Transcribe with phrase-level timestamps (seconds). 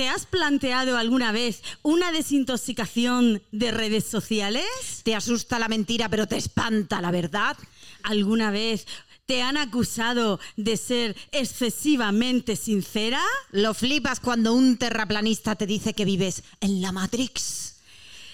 [0.00, 4.64] ¿Te has planteado alguna vez una desintoxicación de redes sociales?
[5.04, 7.54] Te asusta la mentira, pero te espanta la verdad.
[8.04, 8.86] ¿Alguna vez
[9.26, 13.20] te han acusado de ser excesivamente sincera?
[13.50, 17.82] Lo flipas cuando un terraplanista te dice que vives en la Matrix.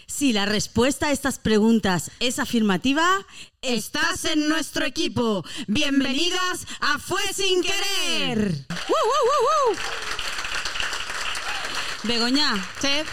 [0.06, 3.26] Si la respuesta a estas preguntas es afirmativa,
[3.60, 5.44] estás en nuestro equipo.
[5.66, 8.66] Bienvenidas a Fue sin querer.
[8.70, 10.35] ¡Uh, uh, uh!
[12.06, 13.08] Begoña, Chef.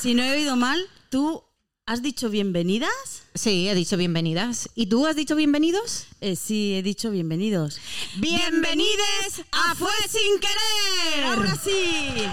[0.00, 1.44] si no he oído mal, ¿tú
[1.86, 3.22] has dicho bienvenidas?
[3.34, 4.68] Sí, he dicho bienvenidas.
[4.74, 6.06] ¿Y tú has dicho bienvenidos?
[6.20, 7.78] Eh, sí, he dicho bienvenidos.
[8.16, 11.24] ¡Bienvenides a Fue sin querer!
[11.24, 12.24] Ahora sí.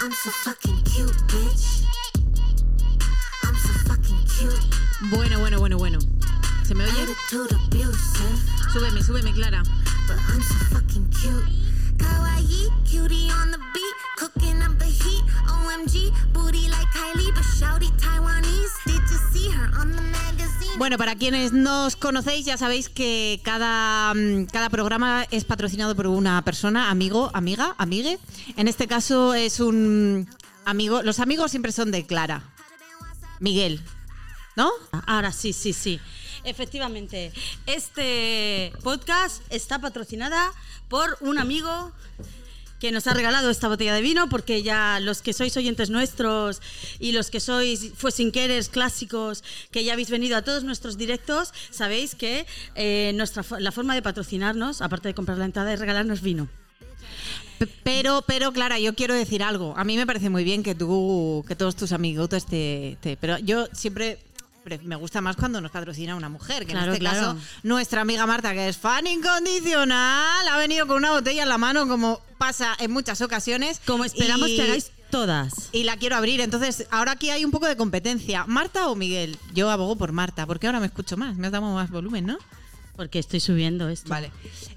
[0.00, 1.71] I'm so fucking cute, bitch.
[5.10, 5.98] Bueno, bueno, bueno, bueno.
[6.66, 7.06] ¿Se me oye?
[8.72, 9.62] Súbeme, súbeme, Clara.
[20.78, 25.94] Bueno, para quienes no os conocéis, ya sabéis que cada, mm, cada programa es patrocinado
[25.94, 28.18] por una persona, amigo, amiga, amigue.
[28.56, 30.28] En este caso es un
[30.64, 31.02] amigo.
[31.02, 32.42] Los amigos siempre son de Clara.
[33.38, 33.80] Miguel.
[34.56, 34.70] ¿No?
[35.06, 36.00] Ahora sí, sí, sí.
[36.44, 37.32] Efectivamente,
[37.66, 40.52] este podcast está patrocinada
[40.88, 41.92] por un amigo
[42.80, 46.60] que nos ha regalado esta botella de vino, porque ya los que sois oyentes nuestros
[46.98, 48.32] y los que sois fue sin
[48.68, 53.94] clásicos, que ya habéis venido a todos nuestros directos, sabéis que eh, nuestra, la forma
[53.94, 56.48] de patrocinarnos, aparte de comprar la entrada, es regalarnos vino.
[57.84, 59.74] Pero, pero, Clara, yo quiero decir algo.
[59.76, 63.66] A mí me parece muy bien que tú, que todos tus amiguitos te, Pero yo
[63.72, 64.31] siempre pre-
[64.84, 67.34] me gusta más cuando nos patrocina una mujer, que Claro, en este claro.
[67.34, 71.58] caso nuestra amiga Marta, que es fan incondicional, ha venido con una botella en la
[71.58, 73.80] mano, como pasa en muchas ocasiones.
[73.86, 75.68] Como esperamos y- que hagáis todas.
[75.72, 76.40] Y la quiero abrir.
[76.40, 78.44] Entonces, ahora aquí hay un poco de competencia.
[78.46, 79.36] ¿Marta o Miguel?
[79.52, 81.36] Yo abogo por Marta, porque ahora me escucho más.
[81.36, 82.38] Me has dado más volumen, ¿no?
[82.96, 84.08] Porque estoy subiendo esto.
[84.08, 84.30] Vale.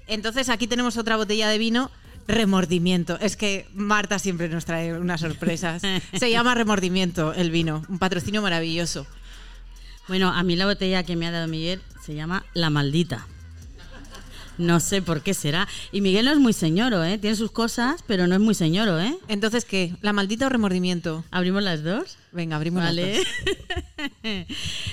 [0.06, 1.90] Entonces aquí tenemos otra botella de vino.
[2.28, 3.18] Remordimiento.
[3.20, 5.80] Es que Marta siempre nos trae unas sorpresas.
[6.18, 7.82] Se llama Remordimiento el vino.
[7.88, 9.06] Un patrocinio maravilloso.
[10.08, 13.26] Bueno, a mí la botella que me ha dado Miguel se llama La Maldita.
[14.58, 15.68] No sé por qué será.
[15.92, 17.18] Y Miguel no es muy señoro, ¿eh?
[17.18, 19.18] Tiene sus cosas, pero no es muy señoro, ¿eh?
[19.28, 19.94] Entonces, ¿qué?
[20.00, 21.24] ¿La maldita o remordimiento?
[21.30, 22.16] ¿Abrimos las dos?
[22.36, 23.24] Venga, abrimos Vale.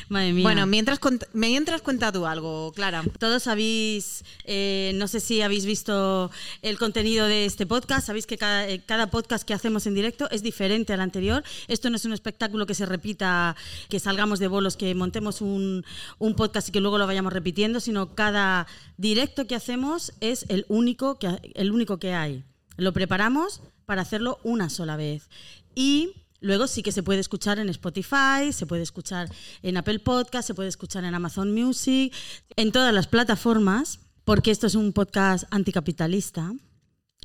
[0.09, 0.43] Madre mía.
[0.43, 0.97] Bueno, mientras,
[1.33, 3.03] mientras cuenta tú algo, Clara.
[3.19, 6.31] Todos habéis, eh, no sé si habéis visto
[6.61, 10.29] el contenido de este podcast, sabéis que cada, eh, cada podcast que hacemos en directo
[10.31, 11.43] es diferente al anterior.
[11.67, 13.57] Esto no es un espectáculo que se repita,
[13.89, 15.85] que salgamos de bolos, que montemos un,
[16.19, 20.65] un podcast y que luego lo vayamos repitiendo, sino cada directo que hacemos es el
[20.69, 22.45] único que, el único que hay.
[22.77, 25.29] Lo preparamos para hacerlo una sola vez.
[25.75, 29.29] Y Luego sí que se puede escuchar en Spotify, se puede escuchar
[29.61, 32.13] en Apple Podcast, se puede escuchar en Amazon Music,
[32.57, 36.53] en todas las plataformas, porque esto es un podcast anticapitalista,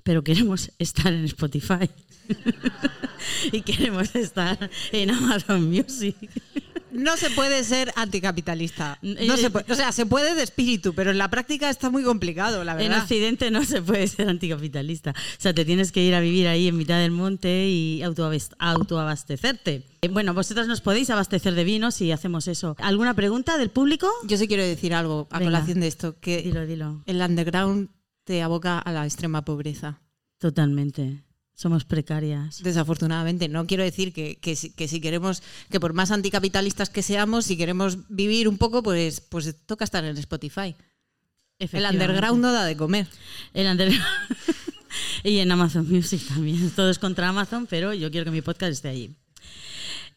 [0.04, 1.90] pero queremos estar en Spotify.
[3.52, 6.14] y queremos estar en Amazon Music.
[6.90, 8.98] No se puede ser anticapitalista.
[9.02, 11.90] Eh, No se puede- o sea, se puede de espíritu, pero en la práctica está
[11.90, 13.02] muy complicado, la En verdad.
[13.02, 15.10] Occidente no se puede ser anticapitalista.
[15.10, 18.54] O sea, te tienes que ir a vivir ahí en mitad del monte y autoabas-
[18.58, 19.84] autoabastecerte.
[20.02, 22.76] Eh, Bueno, vosotras nos podéis abastecer de vino si hacemos eso.
[22.78, 24.08] ¿Alguna pregunta del público?
[24.24, 25.50] Yo sí quiero decir algo a Venga.
[25.52, 27.02] colación de esto, que Dilo, dilo.
[27.06, 27.88] el underground
[28.24, 30.00] te aboca a la extrema pobreza.
[30.38, 31.22] Totalmente.
[31.58, 32.62] Somos precarias.
[32.62, 35.42] Desafortunadamente, no quiero decir que, que, si, que si queremos,
[35.72, 40.04] que por más anticapitalistas que seamos, si queremos vivir un poco, pues, pues toca estar
[40.04, 40.76] en Spotify.
[41.58, 43.08] El underground no da de comer.
[43.54, 44.06] El underground.
[45.24, 46.70] y en Amazon Music también.
[46.70, 49.16] Todo es contra Amazon, pero yo quiero que mi podcast esté allí.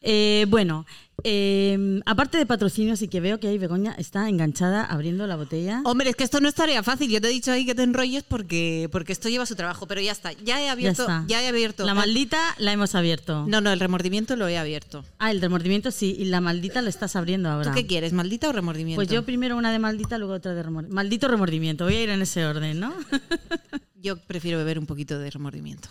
[0.01, 0.85] Eh, bueno,
[1.23, 5.81] eh, aparte de patrocinios y que veo que ahí Begoña está enganchada abriendo la botella.
[5.85, 7.09] Hombre, es que esto no es tarea fácil.
[7.11, 10.01] Yo te he dicho ahí que te enrolles porque, porque esto lleva su trabajo, pero
[10.01, 10.33] ya está.
[10.33, 11.07] Ya he abierto.
[11.27, 11.85] Ya, he abierto.
[11.85, 13.45] La maldita la hemos abierto.
[13.47, 15.05] No, no, el remordimiento lo he abierto.
[15.19, 17.71] Ah, el remordimiento sí, y la maldita la estás abriendo ahora.
[17.71, 18.97] ¿Tú qué quieres, maldita o remordimiento?
[18.97, 20.95] Pues yo primero una de maldita, luego otra de remordimiento.
[20.95, 22.93] Maldito remordimiento, voy a ir en ese orden, ¿no?
[23.95, 25.89] Yo prefiero beber un poquito de remordimiento.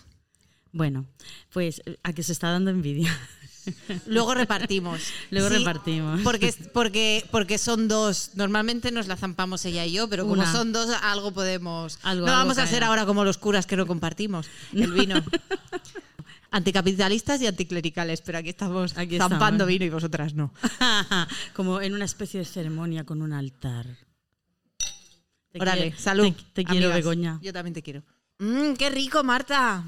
[0.73, 1.07] bueno,
[1.53, 3.17] pues a que se está dando envidia.
[4.07, 5.01] Luego repartimos.
[5.31, 6.21] Luego repartimos.
[6.23, 8.31] Porque, porque, porque son dos.
[8.35, 10.51] Normalmente nos la zampamos ella y yo, pero como Una.
[10.53, 11.99] son dos, algo podemos.
[12.03, 12.87] Algo- no algo vamos a caerá.
[12.89, 15.23] ahora como los curas que no compartimos el vino.
[16.53, 19.69] Anticapitalistas y anticlericales, pero aquí estamos Aquí zampando estamos.
[19.69, 20.53] vino y vosotras no.
[21.55, 23.87] Como en una especie de ceremonia con un altar.
[25.53, 26.33] Te Órale, quiero- salud.
[26.33, 26.89] Te, te quiero.
[26.89, 27.39] Begoña.
[27.43, 28.03] Yo también te quiero.
[28.41, 29.85] Mm, ¡Qué rico, Marta!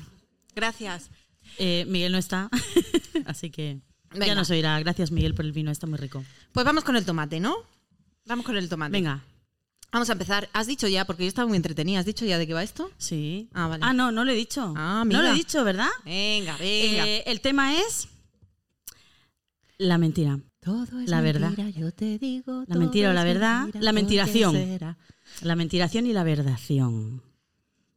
[0.55, 1.11] Gracias.
[1.59, 2.49] Eh, Miguel no está,
[3.27, 4.27] así que Venga.
[4.27, 4.79] ya nos oirá.
[4.81, 6.25] Gracias, Miguel, por el vino, está muy rico.
[6.53, 7.57] Pues vamos con el tomate, ¿no?
[8.27, 8.93] Vamos con el tomate.
[8.93, 9.23] Venga,
[9.95, 10.49] Vamos a empezar.
[10.55, 12.91] Has dicho ya, porque yo estaba muy entretenida, ¿has dicho ya de qué va esto?
[12.97, 13.51] sí.
[13.53, 13.85] Ah, vale.
[13.87, 14.73] Ah, no, no lo he dicho.
[14.75, 15.35] Ah, no lo he mira.
[15.35, 15.91] dicho, ¿verdad?
[16.07, 17.07] Venga, venga.
[17.07, 18.09] Eh, el tema es
[19.79, 20.39] la mentira.
[20.61, 21.49] todo es la verdad.
[21.51, 22.65] mentira, yo te digo.
[22.69, 24.97] La mentira o la verdad, mentira, la ¿por qué mentiración.
[25.43, 27.23] La mentiración y la verdación.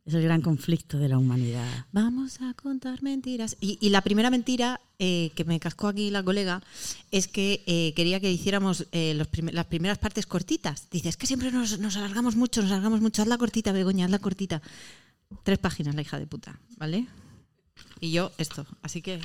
[0.06, 1.66] Es el gran conflicto de la humanidad.
[1.92, 3.58] Vamos a contar mentiras.
[3.60, 6.62] Y, la primera mentira eh, que me cascó aquí la colega
[7.10, 10.88] es que eh, quería que hiciéramos eh, los las primeras partes cortitas.
[10.92, 13.24] Dice, es que siempre nos, nos alargamos mucho, nos alargamos mucho.
[13.24, 14.62] Hazla cortita, Begoña, hazla cortita.
[15.42, 17.08] Tres páginas, la hija de puta, ¿vale?
[18.00, 18.68] Y yo esto.
[18.84, 19.20] Así que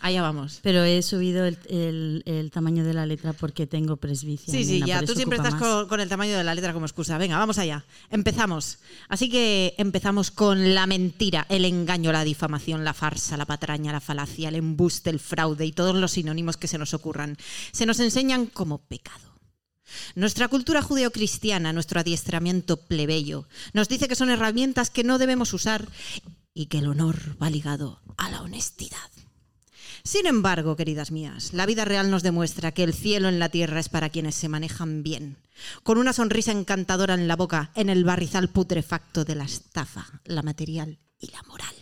[0.00, 0.60] allá vamos.
[0.62, 4.52] Pero he subido el, el- el tamaño de la letra porque tengo presbicia.
[4.52, 5.02] Sí, sí, ya.
[5.02, 7.18] Tú siempre estás con, con el tamaño de la letra como excusa.
[7.18, 7.84] Venga, vamos allá.
[8.10, 8.78] Empezamos.
[9.08, 14.00] Así que empezamos con la mentira, el engaño, la difamación, la farsa, la patraña, la
[14.00, 17.36] falacia, el embuste, el fraude y todos los sinónimos que se nos ocurran.
[17.72, 19.28] Se nos enseñan como pecado.
[20.14, 25.88] Nuestra cultura judeocristiana, nuestro adiestramiento plebeyo, nos dice que son herramientas que no debemos usar
[26.52, 28.98] y que el honor va ligado a la honestidad.
[30.08, 33.78] Sin embargo, queridas mías, la vida real nos demuestra que el cielo en la tierra
[33.78, 35.36] es para quienes se manejan bien,
[35.82, 40.40] con una sonrisa encantadora en la boca, en el barrizal putrefacto de la estafa, la
[40.40, 41.74] material y la moral.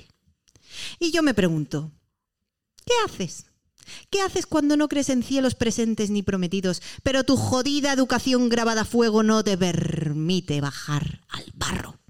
[0.99, 1.93] Y yo me pregunto,
[2.85, 3.47] ¿qué haces?
[4.11, 8.81] ¿Qué haces cuando no crees en cielos presentes ni prometidos, pero tu jodida educación grabada
[8.81, 12.01] a fuego no te permite bajar al barro?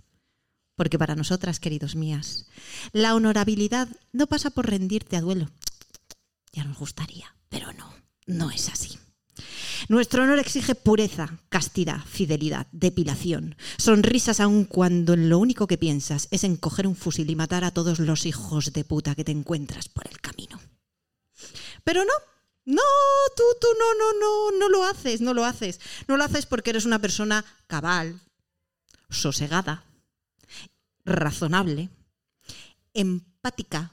[0.77, 2.47] Porque para nosotras, queridos mías,
[2.93, 5.51] la honorabilidad no pasa por rendirte a duelo.
[6.57, 7.93] Ya nos gustaría, pero no,
[8.25, 8.99] no es así.
[9.91, 16.29] Nuestro honor exige pureza, castidad, fidelidad, depilación, sonrisas aun cuando en lo único que piensas
[16.31, 19.33] es en coger un fusil y matar a todos los hijos de puta que te
[19.33, 20.59] encuentras por el camino.
[21.85, 22.15] Pero no,
[22.65, 22.83] no,
[23.37, 25.79] tú, tú, no, no, no, no lo haces, no lo haces.
[26.09, 28.19] No lo haces porque eres una persona cabal,
[29.11, 29.85] sosegada,
[31.05, 31.91] razonable,
[32.95, 33.93] empática,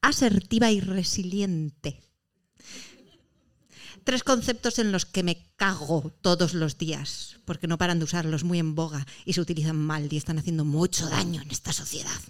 [0.00, 2.00] asertiva y resiliente.
[4.04, 8.42] Tres conceptos en los que me cago todos los días, porque no paran de usarlos
[8.42, 12.20] muy en boga y se utilizan mal y están haciendo mucho daño en esta sociedad.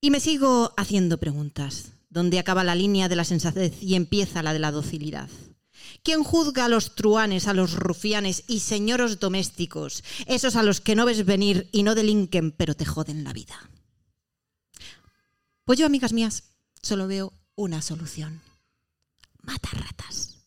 [0.00, 1.92] Y me sigo haciendo preguntas.
[2.10, 5.28] ¿Dónde acaba la línea de la sensatez y empieza la de la docilidad?
[6.02, 10.96] ¿Quién juzga a los truanes, a los rufianes y señoros domésticos, esos a los que
[10.96, 13.70] no ves venir y no delinquen, pero te joden la vida?
[15.70, 16.42] Pues yo, amigas mías,
[16.82, 18.42] solo veo una solución.
[19.40, 20.38] Matarratas.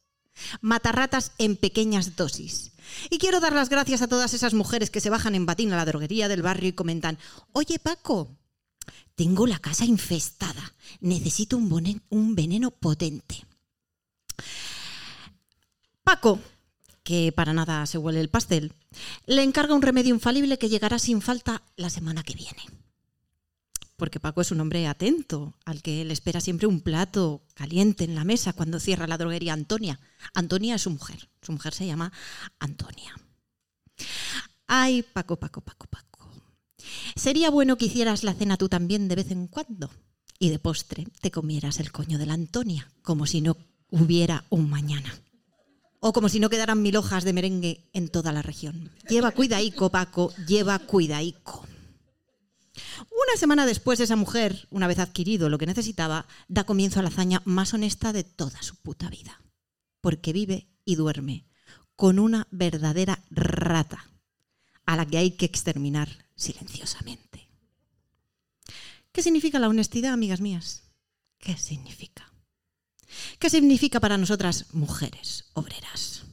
[0.59, 2.73] Matarratas en pequeñas dosis.
[3.09, 5.77] Y quiero dar las gracias a todas esas mujeres que se bajan en batín a
[5.77, 7.17] la droguería del barrio y comentan,
[7.53, 8.35] oye Paco,
[9.15, 13.45] tengo la casa infestada, necesito un, un veneno potente.
[16.03, 16.41] Paco,
[17.01, 18.73] que para nada se huele el pastel,
[19.25, 22.65] le encarga un remedio infalible que llegará sin falta la semana que viene.
[23.95, 28.15] Porque Paco es un hombre atento, al que le espera siempre un plato caliente en
[28.15, 29.99] la mesa cuando cierra la droguería Antonia.
[30.33, 32.11] Antonia es su mujer, su mujer se llama
[32.59, 33.15] Antonia.
[34.67, 36.29] Ay, Paco, Paco, Paco, Paco.
[37.15, 39.89] Sería bueno que hicieras la cena tú también de vez en cuando.
[40.39, 43.55] Y de postre te comieras el coño de la Antonia, como si no
[43.89, 45.13] hubiera un mañana.
[45.99, 48.91] O como si no quedaran mil hojas de merengue en toda la región.
[49.07, 51.65] Lleva cuidaico, Paco, lleva cuidaico.
[52.75, 57.09] Una semana después, esa mujer, una vez adquirido lo que necesitaba, da comienzo a la
[57.09, 59.41] hazaña más honesta de toda su puta vida.
[60.01, 61.45] Porque vive y duerme
[61.95, 64.09] con una verdadera rata
[64.85, 67.47] a la que hay que exterminar silenciosamente.
[69.11, 70.83] ¿Qué significa la honestidad, amigas mías?
[71.37, 72.33] ¿Qué significa?
[73.37, 76.23] ¿Qué significa para nosotras mujeres obreras?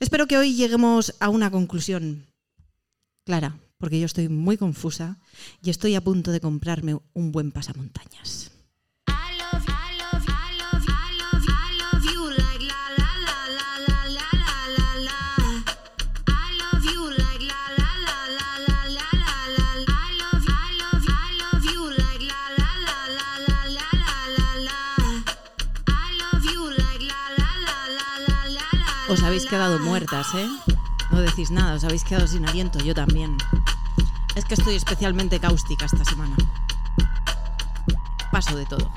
[0.00, 2.26] Espero que hoy lleguemos a una conclusión
[3.24, 5.18] clara, porque yo estoy muy confusa
[5.62, 8.52] y estoy a punto de comprarme un buen pasamontañas.
[29.08, 30.46] Os habéis quedado muertas, ¿eh?
[31.10, 33.38] No decís nada, os habéis quedado sin aliento, yo también.
[34.38, 36.36] Es que estoy especialmente cáustica esta semana.
[38.30, 38.88] paso de todo.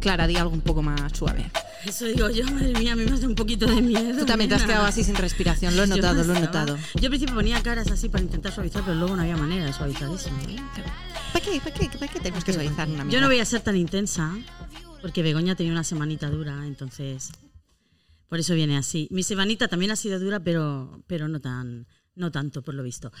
[0.00, 1.52] Clara, di algo un poco más suave.
[1.84, 4.18] Eso digo yo, madre mía, a mí me hace un poquito de miedo.
[4.18, 6.76] Tú también te has quedado así sin respiración, lo he notado, lo he notado.
[6.96, 9.72] Yo al principio ponía caras así para intentar suavizar, pero luego no había manera de
[9.72, 10.30] suavizar eso.
[10.30, 10.56] ¿eh?
[11.32, 11.60] ¿Para qué?
[11.60, 11.88] ¿Para qué?
[11.88, 14.36] ¿Para qué tenemos que suavizar una Yo no voy a ser tan intensa,
[15.00, 17.30] porque Begoña tenía una semanita dura, entonces
[18.28, 19.06] por eso viene así.
[19.12, 23.12] Mi semanita también ha sido dura, pero, pero no tan no tanto, por lo visto.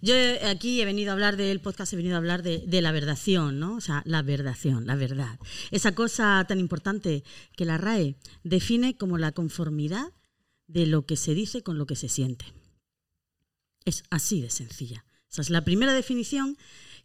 [0.00, 0.14] Yo
[0.46, 3.58] aquí he venido a hablar del podcast, he venido a hablar de, de la verdación,
[3.58, 3.76] ¿no?
[3.76, 5.38] O sea, la verdación, la verdad.
[5.70, 7.24] Esa cosa tan importante
[7.56, 10.12] que la RAE define como la conformidad
[10.68, 12.44] de lo que se dice con lo que se siente.
[13.84, 15.04] Es así de sencilla.
[15.30, 16.56] Esa es la primera definición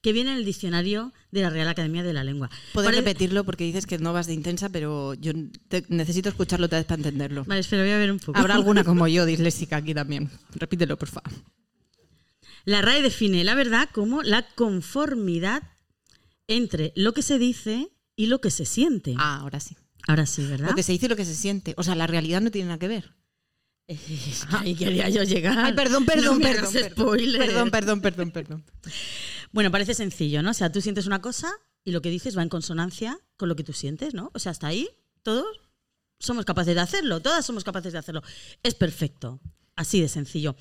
[0.01, 2.49] que viene en el diccionario de la Real Academia de la Lengua.
[2.73, 5.33] Puedes Pare- repetirlo porque dices que no vas de intensa, pero yo
[5.67, 7.43] te- necesito escucharlo otra vez para entenderlo.
[7.45, 8.37] Vale, espera, voy a ver un poco.
[8.37, 10.29] Habrá alguna como yo, disléxica aquí también.
[10.55, 11.31] Repítelo, por favor.
[12.65, 15.63] La RAE define la verdad como la conformidad
[16.47, 19.15] entre lo que se dice y lo que se siente.
[19.17, 19.75] Ah, ahora sí.
[20.07, 20.69] Ahora sí, ¿verdad?
[20.69, 21.73] Lo que se dice y lo que se siente.
[21.77, 23.13] O sea, la realidad no tiene nada que ver.
[24.51, 25.57] Ahí quería yo llegar.
[25.59, 26.73] Ay, perdón, perdón, No perdón.
[27.37, 28.63] Perdón, perdón, perdón, perdón.
[29.51, 30.51] Bueno, parece sencillo, ¿no?
[30.51, 31.51] O sea, tú sientes una cosa
[31.83, 34.31] y lo que dices va en consonancia con lo que tú sientes, ¿no?
[34.33, 34.89] O sea, hasta ahí
[35.23, 35.45] todos
[36.19, 38.21] somos capaces de hacerlo, todas somos capaces de hacerlo.
[38.63, 39.39] Es perfecto,
[39.75, 40.55] así de sencillo.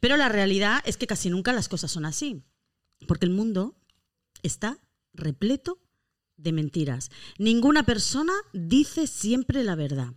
[0.00, 2.42] Pero la realidad es que casi nunca las cosas son así,
[3.06, 3.76] porque el mundo
[4.42, 4.78] está
[5.12, 5.80] repleto
[6.36, 7.10] de mentiras.
[7.38, 10.12] Ninguna persona dice siempre la verdad.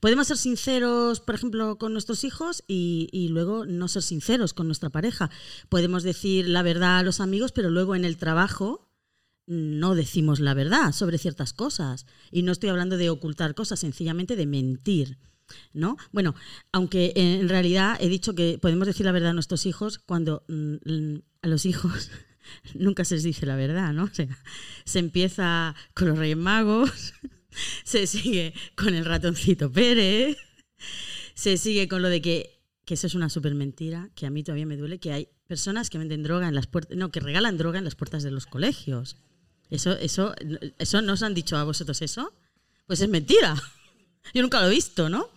[0.00, 4.90] Podemos ser sinceros, por ejemplo, con nuestros hijos y, luego no ser sinceros con nuestra
[4.90, 5.30] pareja.
[5.68, 8.88] Podemos decir la verdad a los amigos, pero luego en el trabajo
[9.46, 12.06] no decimos la verdad sobre ciertas cosas.
[12.30, 15.18] Y no estoy hablando de ocultar cosas, sencillamente de mentir.
[15.72, 15.96] ¿No?
[16.12, 16.34] Bueno,
[16.72, 21.16] aunque en realidad he dicho que podemos decir la verdad a nuestros hijos cuando mm,
[21.40, 22.10] a los hijos
[22.74, 24.10] nunca se les dice la verdad, ¿no?
[24.84, 27.14] Se empieza con los Reyes Magos,
[27.84, 30.36] se sigue con el ratoncito Pérez,
[31.34, 34.42] se sigue con lo de que, que eso es una súper mentira, que a mí
[34.42, 37.56] todavía me duele, que hay personas que venden droga en las puertas, no, que regalan
[37.56, 39.16] droga en las puertas de los colegios.
[39.70, 40.34] Eso, eso,
[40.78, 42.32] eso no os han dicho a vosotros eso,
[42.86, 43.54] pues es mentira.
[44.34, 45.28] Yo nunca lo he visto, ¿no?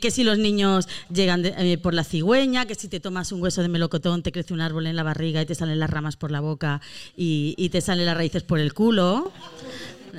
[0.00, 3.62] Que si los niños llegan eh, por la cigüeña, que si te tomas un hueso
[3.62, 6.30] de melocotón te crece un árbol en la barriga y te salen las ramas por
[6.30, 6.80] la boca
[7.16, 9.32] y te salen las raíces por el culo.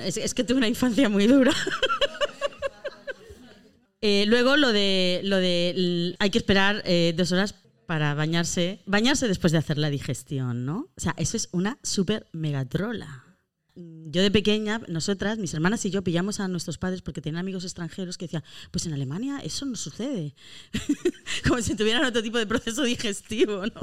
[0.00, 1.52] Es, es que tuve una infancia muy dura.
[4.02, 7.54] Eh, luego lo de, lo de hay que esperar eh, dos horas
[7.86, 8.80] para bañarse.
[8.86, 10.90] Bañarse después de hacer la digestión, ¿no?
[10.96, 13.24] O sea, eso es una súper megatrola.
[13.74, 17.64] Yo de pequeña, nosotras, mis hermanas y yo pillamos a nuestros padres porque tenían amigos
[17.64, 20.34] extranjeros que decían, pues en Alemania eso no sucede.
[21.46, 23.80] Como si tuvieran otro tipo de proceso digestivo, ¿no?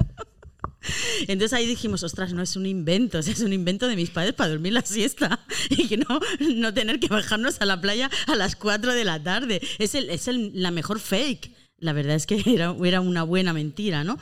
[1.27, 4.09] Entonces ahí dijimos, ostras, no es un invento, o sea, es un invento de mis
[4.09, 6.19] padres para dormir la siesta y que no,
[6.55, 9.61] no tener que bajarnos a la playa a las 4 de la tarde.
[9.79, 11.51] Es, el, es el- la mejor fake.
[11.79, 14.17] La verdad es que era, era una buena mentira, ¿no?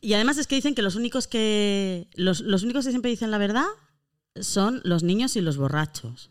[0.00, 3.30] Y además es que dicen que los únicos que, los, los únicos que siempre dicen
[3.30, 3.66] la verdad
[4.40, 6.30] son los niños y los borrachos.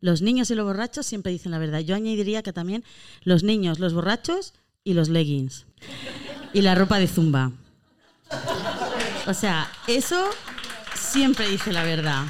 [0.00, 1.80] Los niños y los borrachos siempre dicen la verdad.
[1.80, 2.84] Yo añadiría que también
[3.22, 5.66] los niños, los borrachos y los leggings.
[6.52, 7.52] Y la ropa de zumba.
[9.26, 10.28] O sea, eso
[10.94, 12.24] siempre dice la verdad.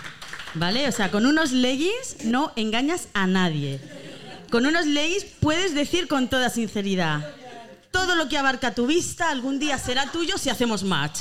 [0.55, 0.89] ¿Vale?
[0.89, 3.81] O sea, con unos leggings no engañas a nadie.
[4.51, 7.35] Con unos leggings puedes decir con toda sinceridad,
[7.93, 11.21] todo lo que abarca tu vista algún día será tuyo si hacemos match.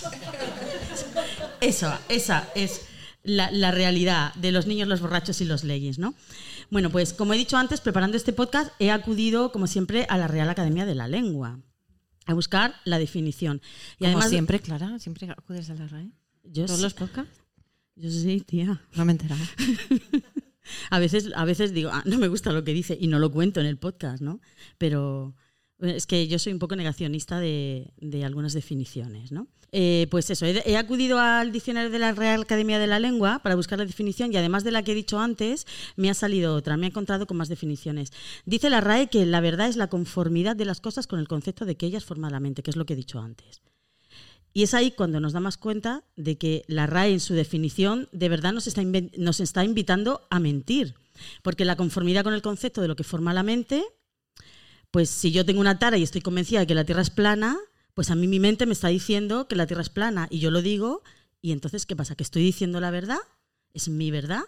[1.61, 2.81] Eso, esa es
[3.23, 6.15] la, la realidad de los niños, los borrachos y los leggings, ¿no?
[6.71, 10.27] Bueno, pues como he dicho antes, preparando este podcast, he acudido, como siempre, a la
[10.27, 11.59] Real Academia de la Lengua
[12.29, 13.61] a buscar la definición.
[13.95, 16.11] Y Como además, siempre, Clara, siempre acudes a la RAE.
[16.43, 17.41] yo, ¿Todos sí- los podcasts?
[17.95, 18.81] yo sí, tía.
[18.95, 19.41] No me he enterado.
[20.91, 23.31] A veces, a veces digo, "Ah, no me gusta lo que dice y no lo
[23.31, 24.39] cuento en el podcast, ¿no?
[24.77, 25.35] Pero
[25.79, 29.47] es que yo soy un poco negacionista de, de algunas definiciones, ¿no?
[29.71, 33.55] Eh, pues eso, he, acudido al diccionario de la Real Academia de la Lengua para
[33.55, 36.75] buscar la definición y además de la que he dicho antes, me ha salido otra,
[36.75, 38.11] me he encontrado con más definiciones.
[38.45, 41.65] Dice la RAE que la verdad es la conformidad de las cosas con el concepto
[41.65, 43.61] de que ellas forman la mente, que es lo que he dicho antes.
[44.53, 48.29] Y es ahí cuando nos damos cuenta de que la RAE en su definición de
[48.29, 48.67] verdad nos
[49.17, 50.95] nos está invitando a mentir.
[51.43, 53.83] Porque la conformidad con el concepto de lo que forma la mente,
[54.89, 57.57] pues si yo tengo una tara y estoy convencida de que la Tierra es plana,
[57.99, 60.51] pues a mí mi mente me está diciendo que la Tierra es plana y yo
[60.51, 61.03] lo digo
[61.41, 62.15] y entonces ¿qué pasa?
[62.15, 63.17] ¿Que estoy diciendo la verdad?
[63.73, 64.43] ¿Es mi verdad?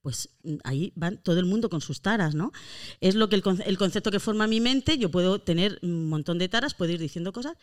[0.00, 0.30] Pues
[0.64, 2.50] ahí va todo el mundo con sus taras, ¿no?
[3.02, 6.38] Es lo que el, el concepto que forma mi mente, yo puedo tener un montón
[6.38, 7.58] de taras, puedo ir diciendo cosas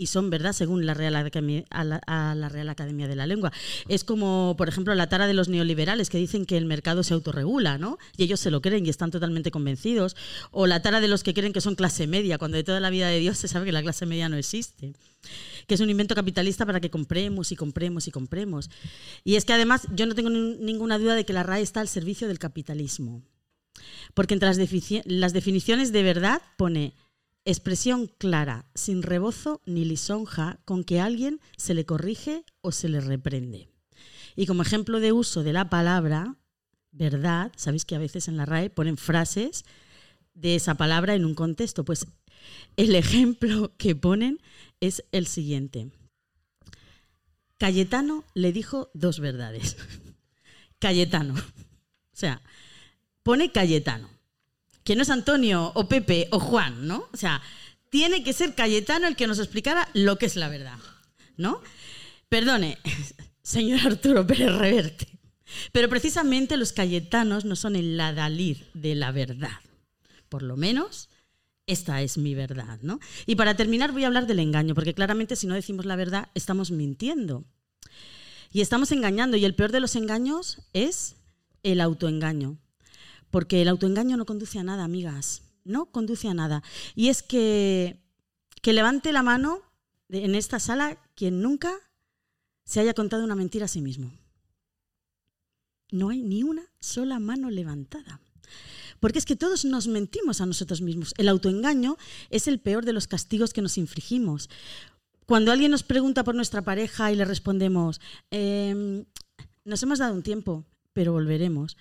[0.00, 3.52] y son verdad según la Real, Academia, a la, Real Academia de la Lengua.
[3.86, 7.12] Es como, por ejemplo, la tara de los neoliberales que dicen que el mercado se
[7.12, 7.98] autorregula, ¿no?
[8.16, 10.16] Y ellos se lo creen y están totalmente convencidos.
[10.52, 12.88] O la tara de los que creen que son clase media, cuando de toda la
[12.88, 14.94] vida de Dios se sabe que la clase media no existe.
[15.66, 18.70] Que es un invento capitalista para que compremos y compremos y compremos.
[19.22, 21.80] Y es que además yo no tengo ni- ninguna duda de que la RAE está
[21.80, 23.22] al servicio del capitalismo.
[24.14, 24.58] Porque entre las,
[25.04, 26.94] las definiciones de verdad pone
[27.44, 33.00] expresión clara, sin rebozo ni lisonja, con que alguien se le corrige o se le
[33.00, 33.68] reprende.
[34.36, 36.36] Y como ejemplo de uso de la palabra
[36.92, 39.64] verdad, sabéis que a veces en la RAE ponen frases
[40.34, 41.84] de esa palabra en un contexto.
[41.84, 42.06] Pues
[42.76, 44.40] el ejemplo que ponen
[44.80, 45.90] es el siguiente.
[47.58, 49.76] Cayetano le dijo dos verdades.
[50.78, 51.34] Cayetano.
[51.34, 52.42] O sea,
[53.22, 54.08] pone Cayetano.
[54.90, 57.08] Que no es Antonio o Pepe o Juan, ¿no?
[57.12, 57.40] O sea,
[57.90, 60.78] tiene que ser Cayetano el que nos explicara lo que es la verdad,
[61.36, 61.62] ¿no?
[62.28, 62.76] Perdone,
[63.40, 65.06] señor Arturo Pérez Reverte,
[65.70, 69.60] pero precisamente los cayetanos no son el adalid de la verdad.
[70.28, 71.08] Por lo menos
[71.68, 72.98] esta es mi verdad, ¿no?
[73.26, 76.30] Y para terminar voy a hablar del engaño, porque claramente si no decimos la verdad
[76.34, 77.44] estamos mintiendo.
[78.50, 81.14] Y estamos engañando, y el peor de los engaños es
[81.62, 82.58] el autoengaño.
[83.30, 85.42] Porque el autoengaño no conduce a nada, amigas.
[85.64, 86.62] No conduce a nada.
[86.94, 88.00] Y es que,
[88.62, 89.62] que levante la mano
[90.08, 91.74] en esta sala quien nunca
[92.64, 94.12] se haya contado una mentira a sí mismo.
[95.92, 98.20] No hay ni una sola mano levantada.
[99.00, 101.14] Porque es que todos nos mentimos a nosotros mismos.
[101.16, 101.96] El autoengaño
[102.28, 104.50] es el peor de los castigos que nos infligimos.
[105.26, 109.04] Cuando alguien nos pregunta por nuestra pareja y le respondemos, "Em,
[109.64, 110.66] nos hemos dado un tiempo,
[111.00, 111.78] pero volveremos.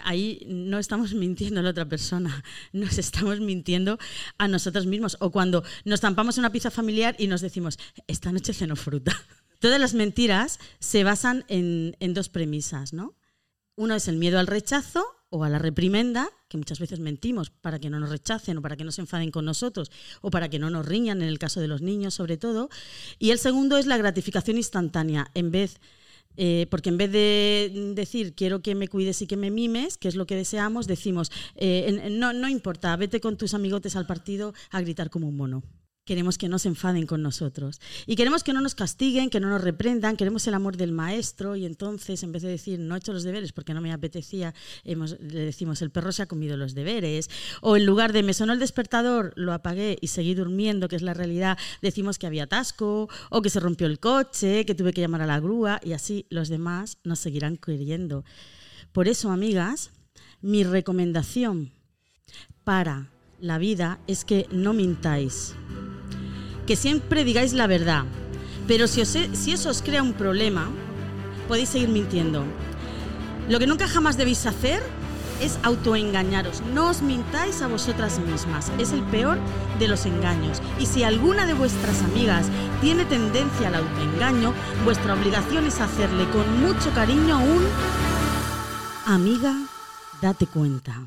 [0.00, 2.44] Ahí no estamos mintiendo a la otra persona,
[2.74, 3.98] nos estamos mintiendo
[4.36, 5.16] a nosotros mismos.
[5.20, 9.16] O cuando nos zampamos una pizza familiar y nos decimos, esta noche ceno fruta.
[9.58, 13.16] Todas las mentiras se basan en, en dos premisas, ¿no?
[13.74, 17.78] Uno es el miedo al rechazo o a la reprimenda, que muchas veces mentimos para
[17.78, 20.58] que no nos rechacen o para que no se enfaden con nosotros o para que
[20.58, 22.68] no nos riñan, en el caso de los niños sobre todo.
[23.18, 25.30] Y el segundo es la gratificación instantánea.
[25.32, 25.80] En vez,
[26.38, 30.08] eh, porque en vez de decir quiero que me cuides y que me mimes, que
[30.08, 34.54] es lo que deseamos, decimos eh, no, no importa, vete con tus amigotes al partido
[34.70, 35.62] a gritar como un mono.
[36.08, 37.82] Queremos que no se enfaden con nosotros.
[38.06, 41.54] Y queremos que no nos castiguen, que no nos reprendan, queremos el amor del maestro
[41.54, 44.54] y entonces en vez de decir no he hecho los deberes porque no me apetecía,
[44.84, 47.28] le decimos el perro se ha comido los deberes.
[47.60, 51.02] O en lugar de me sonó el despertador, lo apagué y seguí durmiendo, que es
[51.02, 55.02] la realidad, decimos que había atasco o que se rompió el coche, que tuve que
[55.02, 58.24] llamar a la grúa y así los demás nos seguirán queriendo.
[58.92, 59.90] Por eso, amigas,
[60.40, 61.70] mi recomendación
[62.64, 65.54] para la vida es que no mintáis
[66.68, 68.04] que siempre digáis la verdad.
[68.68, 70.68] Pero si, os- si eso os crea un problema,
[71.48, 72.44] podéis seguir mintiendo.
[73.48, 74.82] Lo que nunca jamás debéis hacer
[75.40, 76.60] es autoengañaros.
[76.74, 78.70] No os mintáis a vosotras mismas.
[78.78, 79.38] Es el peor
[79.78, 80.60] de los engaños.
[80.78, 82.46] Y si alguna de vuestras amigas
[82.82, 84.52] tiene tendencia al autoengaño,
[84.84, 87.62] vuestra obligación es hacerle con mucho cariño un
[89.06, 89.54] amiga,
[90.20, 91.00] date cuenta.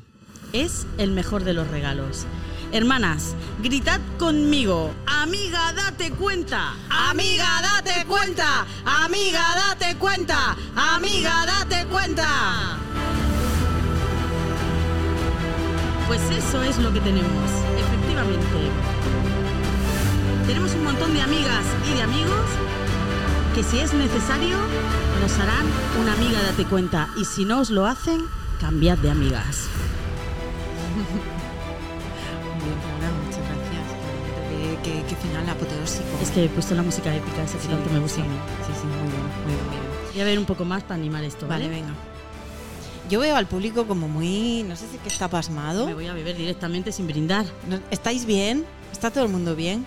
[0.52, 2.26] Es el mejor de los regalos.
[2.72, 4.94] Hermanas, gritad conmigo.
[5.06, 6.72] Amiga, date cuenta.
[6.88, 8.66] Amiga, date cuenta.
[8.86, 10.56] Amiga, date cuenta.
[10.74, 12.78] Amiga, date cuenta.
[16.06, 18.46] Pues eso es lo que tenemos, efectivamente.
[20.46, 22.46] Tenemos un montón de amigas y de amigos
[23.54, 24.56] que si es necesario
[25.20, 25.66] nos harán
[26.00, 27.10] una amiga, date cuenta.
[27.18, 28.22] Y si no os lo hacen,
[28.60, 29.68] cambiad de amigas.
[34.82, 36.04] Qué, final apoteósico.
[36.22, 38.28] Es que he puesto la música épica, esa que tanto me gusta sí.
[38.66, 39.82] Sí, sí, muy bien, muy bien, muy bien.
[40.12, 41.46] Voy a ver un poco más para animar esto.
[41.46, 41.76] Vale, ¿vale?
[41.80, 41.94] venga.
[43.08, 45.86] Yo veo al público como muy, no sé si que está pasmado.
[45.86, 47.44] Me voy a beber directamente sin brindar.
[47.90, 48.64] ¿Estáis bien?
[48.90, 49.84] ¿Está todo el mundo bien?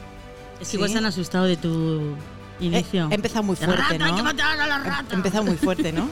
[0.56, 0.78] Es que Sí.
[0.78, 2.16] igual se han asustado de tu
[2.60, 3.08] inicio.
[3.10, 4.24] He, he empezado muy fuerte, ¡Rata, hay que ¿no?
[4.24, 5.06] matar a la He rata!
[5.12, 6.08] he empezado muy fuerte, ¿no?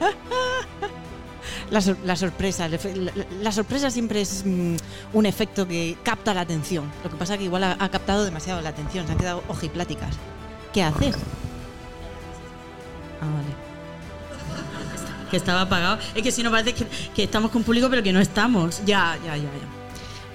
[1.72, 2.78] La, sor- la sorpresa, la,
[3.40, 4.76] la sorpresa siempre es mm,
[5.14, 6.84] un efecto que capta la atención.
[7.02, 9.42] Lo que pasa es que igual ha, ha captado demasiado la atención, se han quedado
[9.48, 10.14] ojipláticas.
[10.72, 11.16] ¿Qué haces?
[13.20, 13.52] Ah, vale.
[15.30, 15.98] Que estaba apagado.
[16.14, 18.84] Es que si no parece que, que estamos con público, pero que no estamos.
[18.84, 19.48] Ya, ya, ya, ya.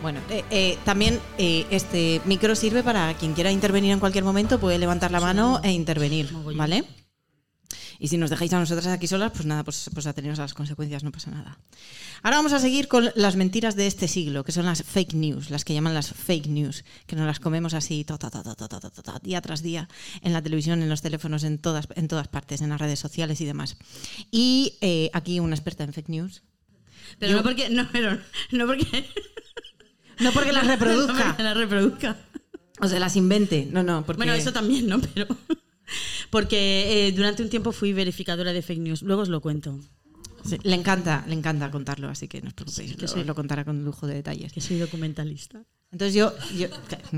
[0.02, 4.60] Bueno, eh, eh, también eh, este micro sirve para quien quiera intervenir en cualquier momento,
[4.60, 6.32] puede levantar la mano e intervenir.
[6.56, 6.84] ¿vale?
[8.00, 10.54] Y si nos dejáis a nosotras aquí solas, pues nada, pues, pues ateneros a las
[10.54, 11.58] consecuencias, no pasa nada.
[12.24, 15.50] Ahora vamos a seguir con las mentiras de este siglo, que son las fake news,
[15.50, 19.42] las que llaman las fake news, que nos las comemos así ta, ta, ta, día
[19.42, 19.88] tras día
[20.22, 23.42] en la televisión, en los teléfonos, en todas, en todas partes, en las redes sociales
[23.42, 23.78] y demás.
[24.32, 26.44] Y eh, aquí una experta en fake news.
[27.20, 27.70] Pero Yo, no porque.
[27.70, 28.20] No, pero
[28.52, 29.06] no porque.
[30.20, 31.14] No porque las reproduzca.
[31.18, 32.18] No porque las reproduzca.
[32.82, 33.68] O sea, las invente.
[33.72, 34.18] No, no, porque...
[34.18, 35.00] Bueno, eso también, ¿no?
[35.00, 35.28] Pero.
[36.30, 39.02] Porque eh, durante un tiempo fui verificadora de fake news.
[39.02, 39.80] Luego os lo cuento.
[40.46, 43.36] Sí, le encanta, le encanta contarlo, así que no os preocupéis, que lo, soy- lo
[43.36, 44.54] contará con lujo de detalles.
[44.54, 45.64] Que soy documentalista.
[45.92, 46.68] Entonces yo, yo-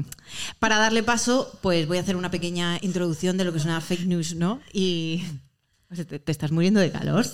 [0.60, 3.82] para darle paso, pues voy a hacer una pequeña introducción de lo que es una
[3.82, 4.62] fake news, ¿no?
[4.74, 5.24] Y
[5.96, 7.26] te, te estás muriendo de calor.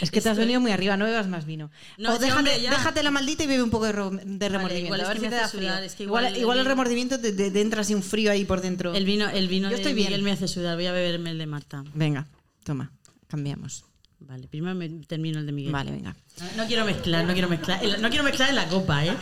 [0.00, 1.70] Es que te has venido muy arriba, no bebas más vino.
[1.98, 2.70] No, o déjate, hombre, ya.
[2.70, 4.76] déjate la maldita y bebe un poco de, remordimiento.
[4.86, 5.68] igual es a ver que si me te hace da frío.
[5.70, 7.94] sudar, es que igual, igual el igual el vino- remordimiento te, te- te entra así
[7.94, 8.94] un frío ahí por dentro.
[8.94, 10.08] El vino, el vino Yo de estoy bien.
[10.08, 10.76] Miguel me hace sudar.
[10.76, 11.84] Voy a beberme el de Marta.
[11.94, 12.26] Venga,
[12.64, 12.90] toma,
[13.28, 13.84] cambiamos.
[14.20, 15.72] Vale, primero me termino el de Miguel.
[15.72, 16.16] Vale, venga.
[16.56, 17.80] No, quiero mezclar, no quiero mezclar.
[18.00, 19.12] No quiero mezclar en la copa, ¿eh?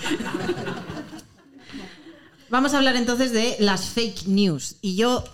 [2.49, 4.77] Vamos a hablar entonces de las fake news.
[4.81, 5.25] Y yo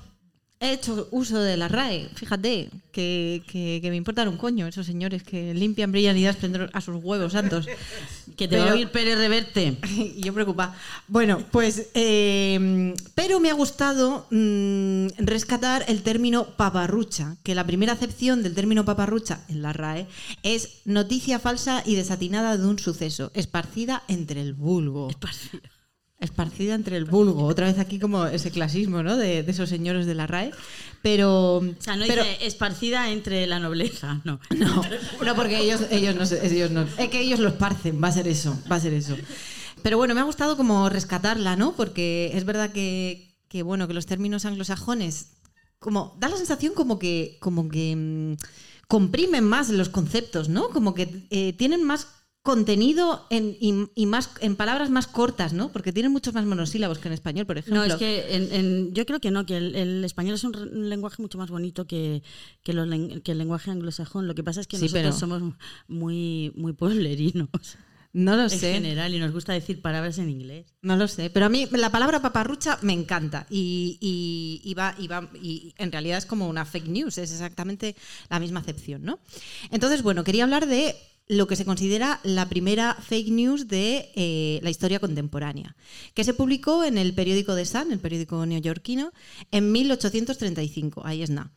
[0.63, 2.09] he hecho uso de la RAE.
[2.15, 6.35] Fíjate, que, que- que me importan un coño esos señores que limpian, brillan y dan
[6.35, 7.67] esplendor a sus huevos santos.
[8.37, 9.77] Que te va a Pero- oír Pérez Reverte.
[10.17, 10.75] y yo preocupa.
[11.09, 17.93] Bueno, pues, eh, pero me ha gustado mm, rescatar el término paparrucha, que la primera
[17.93, 20.07] acepción del término paparrucha en la RAE
[20.43, 25.11] es noticia falsa y desatinada de un suceso, esparcida entre el vulgo.
[25.11, 25.61] Esparcida
[26.59, 27.45] entre el vulgo.
[27.45, 29.17] Otra vez aquí como ese clasismo, ¿no?
[29.17, 30.53] De, de esos señores de la RAE.
[31.03, 31.57] Pero...
[31.57, 34.41] O sea, no pero, dice esparcida entre la nobleza, no.
[34.57, 34.83] no,
[35.25, 36.87] no, porque ellos, ellos no, se- ellos no.
[36.97, 39.17] Es que ellos lo esparcen, va a ser eso, va a ser eso.
[39.83, 41.73] Pero bueno, me ha gustado como rescatarla, ¿no?
[41.75, 45.33] Porque es verdad que, que, bueno, que los términos anglosajones,
[45.81, 48.35] como, da la sensación como que, como que mm,
[48.87, 50.69] comprimen más los conceptos, ¿no?
[50.69, 52.07] Como que eh, tienen más
[52.43, 55.71] contenido en, y, y más en palabras más cortas, ¿no?
[55.71, 57.81] Porque tienen muchos más monosílabos que en español, por ejemplo.
[57.81, 60.89] No, es que en- en- yo creo que no, que el, el español es un,
[60.91, 62.23] lenguaje mucho más bonito que,
[62.65, 64.27] que, los len- que el lenguaje anglosajón.
[64.27, 65.55] Lo que pasa es que Sí, nosotros pero- somos
[65.87, 67.49] muy, muy pueblerinos
[68.15, 68.75] no lo en sé.
[68.75, 70.67] general y nos gusta decir palabras en inglés.
[70.83, 74.95] No lo sé, pero a mí la palabra paparrucha me encanta y, y, y va,
[74.99, 77.97] y, va- y en realidad es como una fake news, es exactamente
[78.29, 79.19] la misma acepción, ¿no?
[79.71, 80.95] Entonces, bueno, quería hablar de
[81.29, 85.77] lo que se considera la primera fake news de eh, la historia contemporánea,
[86.15, 89.13] que se publicó en el periódico The Sun, el periódico neoyorquino,
[89.51, 91.51] en 1835, ahí es nada.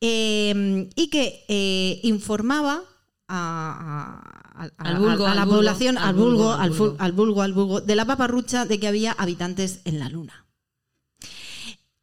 [0.00, 2.82] Eh, y que eh, informaba
[3.28, 4.20] a,
[4.54, 6.96] a- a- Al vulgo, a al la vulgo, población, al al al al vulgo.
[6.98, 10.43] al vulgo, al vulgo, de la paparrucha de que había habitantes en la luna.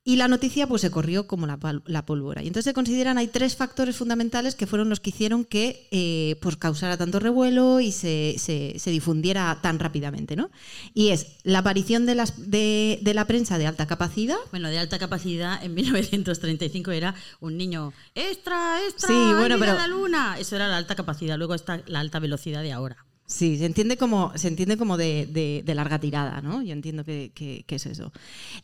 [0.04, 2.42] Y la noticia pues se corrió como la, la pólvora.
[2.42, 6.38] Y entonces se consideran, hay tres factores fundamentales que fueron los que hicieron que eh,
[6.42, 10.36] pues causara tanto revuelo y se, se- se difundiera tan rápidamente.
[10.36, 10.50] ¿no?
[10.96, 14.38] Y es la aparición de, las, de, de la prensa de alta capacidad.
[14.50, 19.88] Bueno, de alta capacidad, en 1935 era un niño extra, extra, Sí, bueno, pero- la
[19.88, 20.36] luna.
[20.40, 23.06] Eso era la alta capacidad, luego está la alta velocidad de ahora.
[23.32, 26.62] Sí, se entiende como, se entiende como de, larga tirada, ¿no?
[26.62, 28.12] Yo entiendo que, es eso.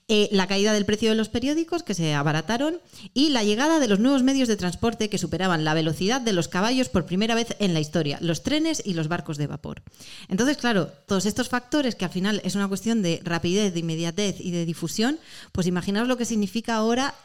[0.10, 2.80] Eh, la caída del precio de los periódicos, que se abarataron,
[3.14, 6.50] y la llegada de los nuevos medios de transporte que superaban la velocidad de los
[6.50, 9.84] caballos por primera vez en la historia, los trenes y los barcos de vapor.
[10.28, 14.42] Entonces, claro, todos estos factores, que al final es una cuestión de rapidez, de inmediatez
[14.42, 15.18] y de difusión,
[15.54, 17.16] pues imaginaos lo que significa ahora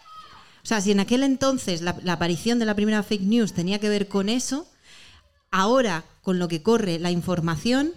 [0.63, 3.89] o sea, si en aquel entonces la aparición de la primera fake news tenía que
[3.89, 4.69] ver con eso,
[5.53, 7.93] ahora con lo que corre la información,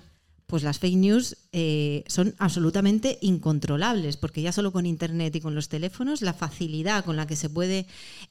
[0.45, 5.55] pues las fake news eh, son absolutamente incontrolables, porque ya solo con Internet y con
[5.55, 7.87] los teléfonos, la facilidad con la que se puede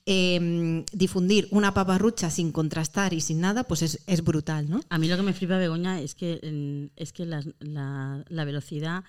[0.06, 4.80] eh, difundir una paparrucha sin contrastar y sin nada, pues es, es brutal, ¿no?
[4.90, 7.42] A mí lo que me flipa, Begoña, es que, es que la,
[8.28, 9.02] la velocidad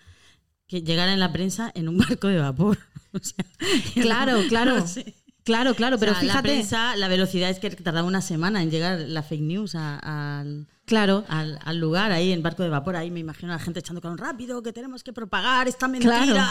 [0.67, 2.79] que llegara en la prensa en un barco de vapor.
[3.15, 3.45] O sea,
[3.93, 4.79] Claro, claro.
[4.79, 5.15] no sé.
[5.45, 6.49] Claro, claro, O pero sea, La fíjate.
[6.49, 11.23] prensa, la velocidad es que tardaba una semana en llegar la fake news al, Claro.
[11.29, 12.95] al, al lugar, ahí en barco de vapor.
[12.95, 16.23] Ahí me imagino a la gente echando calor rápido, que tenemos que propagar esta mentira.
[16.25, 16.43] Claro.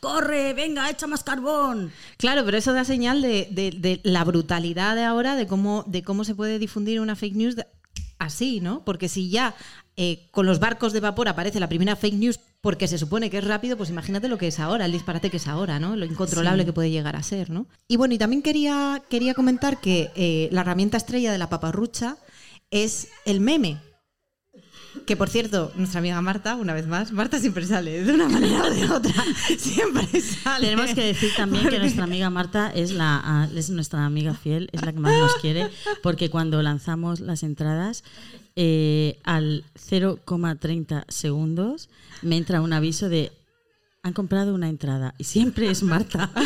[0.00, 1.92] Corre, venga, echa más carbón.
[2.18, 6.02] Claro, pero eso da señal de, de- de la brutalidad de ahora, de cómo, de
[6.02, 7.54] cómo se puede difundir una fake news
[8.18, 8.84] así, ¿no?
[8.84, 9.54] Porque si ya
[9.96, 13.38] eh, con los barcos de vapor aparece la primera fake news porque se supone que
[13.38, 15.96] es rápido, pues imagínate lo que es ahora, el disparate que es ahora, ¿no?
[15.96, 16.66] Lo incontrolable Sí.
[16.66, 17.66] que puede llegar a ser, ¿no?
[17.88, 22.16] Y bueno, y también quería, quería comentar que eh, la herramienta estrella de la paparrucha
[22.70, 23.78] es el meme.
[25.06, 28.64] Que por cierto, nuestra amiga Marta, una vez más, Marta siempre sale, de una manera
[28.64, 29.14] o de otra,
[29.58, 30.66] siempre sale.
[30.66, 34.68] Tenemos que decir también que nuestra amiga Marta es, la, ah, es nuestra amiga fiel,
[34.72, 35.70] es la que más nos quiere,
[36.02, 38.02] porque cuando lanzamos las entradas,
[38.56, 41.88] eh, al 0,30 segundos
[42.22, 43.32] me entra un aviso de
[44.02, 46.30] han comprado una entrada y siempre es Marta.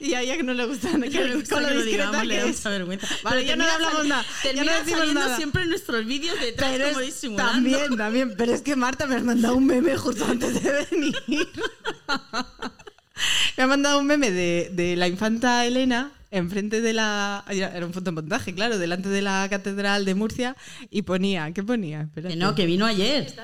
[0.00, 1.82] Y a ella que no le gusta, que, Que le gusta con lo que lo
[1.82, 2.56] discreta digamos, que le da es.
[2.58, 3.08] mucha vergüenza.
[3.22, 4.22] Vale, ya no termina hablamos nada.
[4.22, 5.36] ya no Termina saliendo nada.
[5.36, 7.52] siempre en nuestros vídeos detrás Pero como disimulando.
[7.52, 8.34] también, también.
[8.36, 11.16] Pero es que Marta me has mandado un meme justo antes de venir.
[13.56, 17.44] me ha mandado un meme de, de la infanta Elena enfrente de la.
[17.48, 20.56] Era un fotomontaje, claro, delante de la catedral de Murcia
[20.90, 21.52] y ponía.
[21.52, 22.02] ¿Qué ponía?
[22.02, 22.34] Espérate.
[22.34, 23.34] Que no, que vino ayer.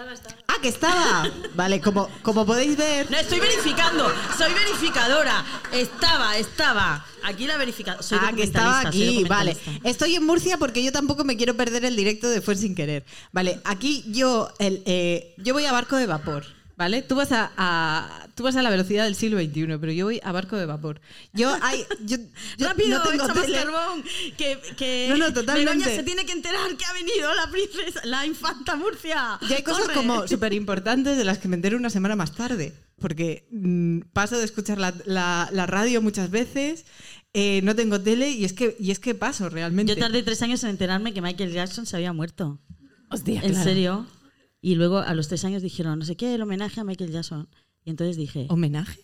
[0.49, 1.31] Ah, que estaba.
[1.55, 3.11] Vale, como, como podéis ver.
[3.11, 5.44] No, estoy verificando, soy verificadora.
[5.72, 7.05] Estaba, estaba.
[7.25, 8.03] Aquí la verificadora.
[8.03, 9.57] Soy ah, que estaba aquí, vale.
[9.85, 13.05] Estoy en Murcia porque yo tampoco me quiero perder el directo de Fue sin querer.
[13.33, 16.55] Vale, aquí yo, el, eh, yo voy a barco de vapor.
[16.76, 17.00] ¿Vale?
[17.00, 20.20] Tú vas a, a- tú vas a la velocidad del siglo XXI, pero yo voy
[20.22, 21.00] a barco de vapor.
[21.32, 21.86] Yo hay.
[22.04, 22.18] Yo,
[22.58, 23.56] yo Rápido, no tengo tele.
[23.56, 24.04] carbón.
[24.36, 25.72] Que, que No, no, totalmente.
[25.72, 29.38] Begoña se tiene que enterar que ha venido la princesa, la infanta Murcia.
[29.48, 29.94] Y hay cosas Corre.
[29.94, 32.74] como súper importantes de las que me entero una semana más tarde.
[32.98, 36.84] Porque mm, paso de escuchar la, la- la radio muchas veces,
[37.32, 39.94] eh, no tengo tele y es que, y es que paso realmente.
[39.94, 42.60] Yo tardé tres años en enterarme que Michael Jackson se había muerto.
[43.10, 43.64] Hostia, En claro.
[43.64, 44.06] serio.
[44.60, 47.48] Y luego a los tres años dijeron, no sé qué, el homenaje a Michael Jackson.
[47.84, 49.00] Y entonces dije, ¿Homenaje?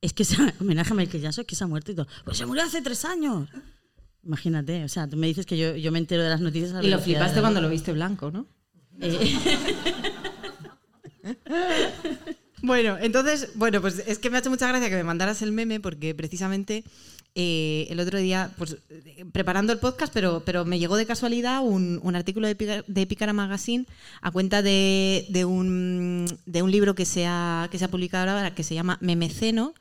[0.00, 2.06] es que se, homenaje a Michael Jackson, que se ha muerto y todo.
[2.24, 3.48] Pues se murió hace tres años.
[4.24, 6.72] Imagínate, o sea, tú me dices que yo, yo me entero de las noticias.
[6.72, 8.46] a la Y lo flipaste de- cuando lo viste blanco, ¿no?
[9.00, 9.36] Eh,
[12.60, 15.52] Bueno, entonces, bueno, pues es que me ha hecho mucha gracia que me mandaras el
[15.52, 16.82] meme porque precisamente
[17.40, 21.62] eh, el otro día, pues eh, preparando el podcast, pero, pero me llegó de casualidad
[21.62, 23.86] un, un artículo de, Pica- de Pícara Magazine
[24.20, 28.28] a cuenta de, de un, de un libro que se, ha, que se ha publicado
[28.28, 29.72] ahora que se llama Memeceno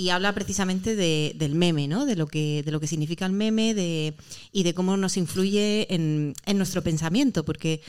[0.00, 2.06] y habla precisamente de- del meme, ¿no?
[2.06, 4.14] De lo que, de lo que significa el meme de,
[4.52, 7.82] y de cómo nos influye en, en nuestro pensamiento, porque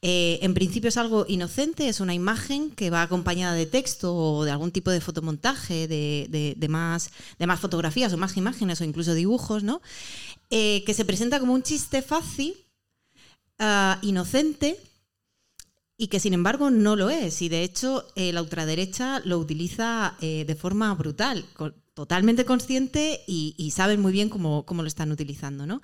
[0.00, 4.44] eh, en principio es algo inocente, es una imagen que va acompañada de texto o
[4.44, 8.84] de algún tipo de fotomontaje, de, de- más, de más fotografías o más imágenes o
[8.84, 9.82] incluso dibujos, ¿no?
[10.50, 12.54] Eh, que se presenta como un chiste fácil,
[13.58, 14.78] ah, inocente,
[15.98, 17.40] y que sin embargo no lo es.
[17.42, 23.22] Y de hecho eh, la ultraderecha lo utiliza eh, de forma brutal, co- totalmente consciente
[23.26, 25.80] y, y saben muy bien cómo, cómo lo están utilizando, ¿no?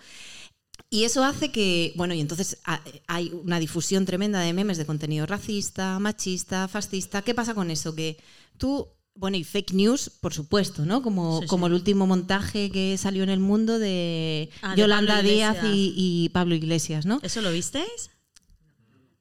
[0.90, 4.84] Y eso hace que, bueno, y entonces ah, hay una difusión tremenda de memes de
[4.84, 7.22] contenido racista, machista, fascista.
[7.22, 7.94] ¿Qué pasa con eso?
[7.94, 8.18] Que
[8.58, 11.00] tú, bueno, y fake news, por supuesto, ¿no?
[11.02, 11.48] Como, Sí, sí.
[11.48, 15.56] como el último montaje que salió en el mundo de Ah, de Yolanda Pablo Díaz
[15.64, 17.20] y, y Pablo Iglesias, ¿no?
[17.22, 18.10] ¿Eso lo visteis?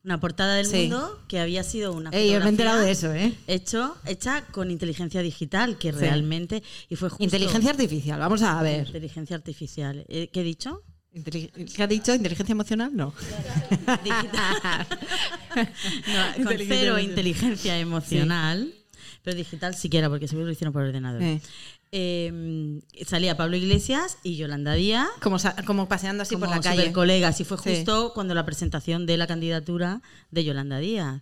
[0.04, 0.78] Una portada del Sí.
[0.90, 3.34] mundo que había sido una Ey, yo me he enterado de eso, ¿eh?
[3.46, 6.00] Hecho, hecha con inteligencia digital, que Sí.
[6.00, 6.64] realmente...
[6.90, 8.88] Y fue justo- Inteligencia artificial, vamos a ver.
[8.88, 10.04] Inteligencia artificial.
[10.10, 10.82] Eh, ¿Qué he dicho?
[11.14, 12.16] ¿Qué ha dicho?
[12.16, 12.96] ¿Inteligencia emocional?
[12.96, 13.14] No.
[14.04, 14.88] Digital.
[16.38, 18.74] No, con cero inteligencia emocional,
[19.22, 21.22] pero digital siquiera, porque seguro lo hicieron por ordenador.
[21.22, 21.42] Eh.
[21.94, 25.08] Eh, salía Pablo Iglesias y Yolanda Díaz.
[25.22, 26.92] Como, como paseando así como por la calle.
[26.94, 27.76] colegas y fue Sí.
[27.76, 30.02] justo cuando la presentación de la candidatura
[30.32, 31.22] de Yolanda Díaz.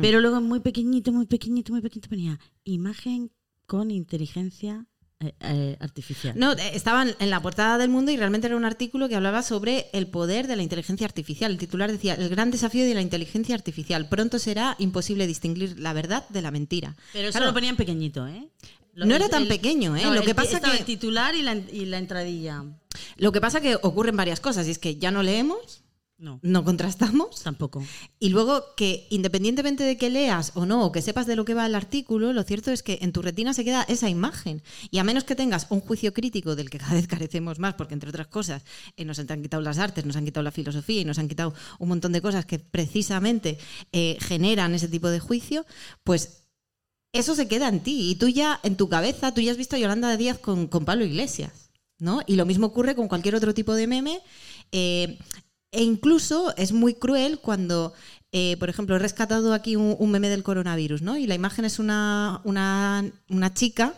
[0.00, 3.30] Pero luego muy pequeñito, muy pequeñito, muy pequeñito ponía imagen
[3.66, 4.86] con inteligencia
[5.20, 6.34] eh, eh, artificial.
[6.38, 9.42] No, eh, estaban en la portada del mundo y realmente era un artículo que hablaba
[9.42, 11.50] sobre el poder de la inteligencia artificial.
[11.52, 14.08] El titular decía, el gran desafío de la inteligencia artificial.
[14.08, 16.96] Pronto será imposible distinguir la verdad de la mentira.
[17.12, 18.48] Pero eso Claro, lo ponían pequeñito, ¿eh?
[19.06, 20.02] No era tan pequeño, ¿eh?
[20.04, 22.64] no, Lo que el- pasa que- el titular y la, y la entradilla.
[23.16, 25.82] Lo que pasa que ocurren varias cosas y es que ya no leemos,
[26.20, 27.80] No, no contrastamos tampoco.
[28.18, 31.54] Y luego que independientemente de que leas o no, o que sepas de lo que
[31.54, 34.60] va el artículo, lo cierto es que en tu retina se queda esa imagen.
[34.90, 37.94] Y a menos que tengas un juicio crítico del que cada vez carecemos más, porque
[37.94, 38.64] entre otras cosas
[38.96, 41.54] eh, nos han quitado las artes, nos han quitado la filosofía y nos han quitado
[41.78, 43.56] un montón de cosas que precisamente
[43.92, 45.64] eh, generan ese tipo de juicio,
[46.02, 46.47] pues
[47.12, 48.10] eso se queda en ti.
[48.10, 50.84] Y tú ya, en tu cabeza, tú ya has visto a Yolanda Díaz con, con
[50.84, 51.70] Pablo Iglesias.
[51.98, 52.20] ¿no?
[52.26, 54.20] Y lo mismo ocurre con cualquier otro tipo de meme.
[54.72, 55.18] eh,
[55.70, 57.92] e incluso es muy cruel cuando,
[58.32, 61.18] eh, por ejemplo, he rescatado aquí un, meme del coronavirus, ¿no?
[61.18, 63.94] Y la imagen es una, una, una chica,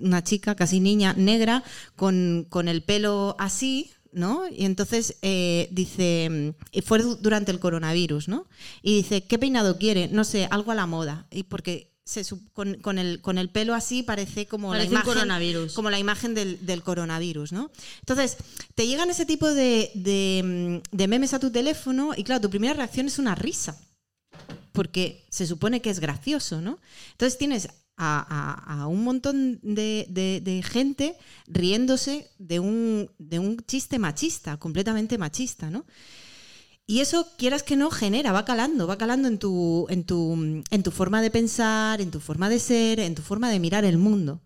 [0.00, 1.62] una chica casi niña, negra,
[1.94, 4.48] con, con el pelo así, ¿no?
[4.48, 6.54] Y entonces eh, dice,
[6.84, 8.46] fue du- durante el coronavirus, ¿no?
[8.82, 10.08] Y dice, ¿qué peinado quiere?
[10.08, 11.28] No sé, algo a la moda.
[11.30, 15.12] Y porque se con, con el, con el pelo así parece como Parece la imagen,
[15.12, 15.72] coronavirus.
[15.74, 17.70] como la imagen del, del coronavirus, ¿no?
[17.98, 18.36] Entonces,
[18.76, 22.74] te llegan ese tipo de, de, de memes a tu teléfono y claro, tu primera
[22.74, 23.76] reacción es una risa
[24.72, 26.78] porque se supone que es gracioso, ¿no?
[27.12, 28.20] Entonces tienes a,
[28.76, 31.16] a- a un montón de, de- de gente
[31.48, 35.84] riéndose de un, de un chiste machista, completamente machista, ¿no?
[36.88, 40.82] Y eso, quieras que no, genera, va calando, va calando en tu, en tu, en
[40.84, 43.98] tu forma de pensar, en tu forma de ser, en tu forma de mirar el
[43.98, 44.40] mundo.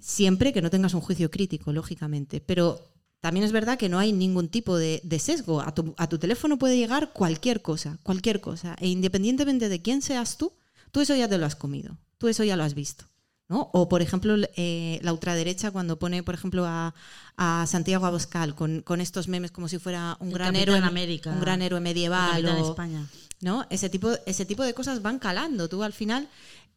[0.00, 2.40] Siempre que no tengas un juicio crítico, lógicamente.
[2.40, 2.80] Pero
[3.20, 5.62] también es verdad que no hay ningún tipo de, sesgo.
[5.62, 8.76] A tu, a tu teléfono puede llegar cualquier cosa, cualquier cosa.
[8.78, 10.52] E independientemente de quién seas tú,
[10.92, 11.98] tú eso ya te lo has comido.
[12.18, 13.06] Tú eso ya lo has visto.
[13.48, 13.70] ¿No?
[13.72, 16.94] O, por ejemplo, eh, la ultraderecha cuando pone, por ejemplo, a,
[17.36, 21.30] a Santiago Abascal con, con estos memes como si fuera un El gran héroe, América.
[21.30, 22.30] un gran héroe medieval.
[22.42, 23.06] Capitán o- España.
[23.40, 23.66] ¿no?
[23.68, 25.68] Ese tipo, ese tipo de cosas van calando.
[25.68, 26.28] Tú al final,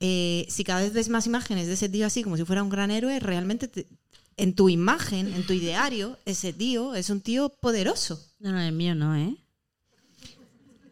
[0.01, 2.69] eh, si cada vez ves más imágenes de ese tío así como si fuera un
[2.69, 3.88] gran héroe, realmente te-
[4.36, 8.21] en tu imagen, en tu ideario, ese tío es un tío poderoso.
[8.39, 9.36] No, no, el mío no, ¿eh?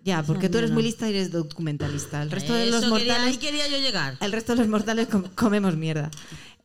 [0.06, 2.22] Ya, porque tú eres muy lista y eres documentalista.
[2.22, 4.18] El resto de Eso los quería- mortales ahí quería yo llegar.
[4.22, 6.12] el resto de los mortales com- comemos mierda.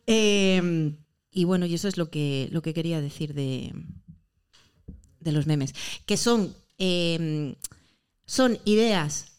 [0.06, 0.92] Eh,
[1.32, 3.72] y bueno, y eso es lo que, lo que quería decir de,
[5.20, 5.74] de los memes.
[6.06, 7.56] Que son, eh,
[8.26, 9.32] son ideas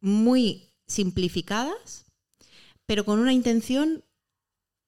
[0.00, 2.06] muy simplificadas,
[2.86, 4.04] pero con una intención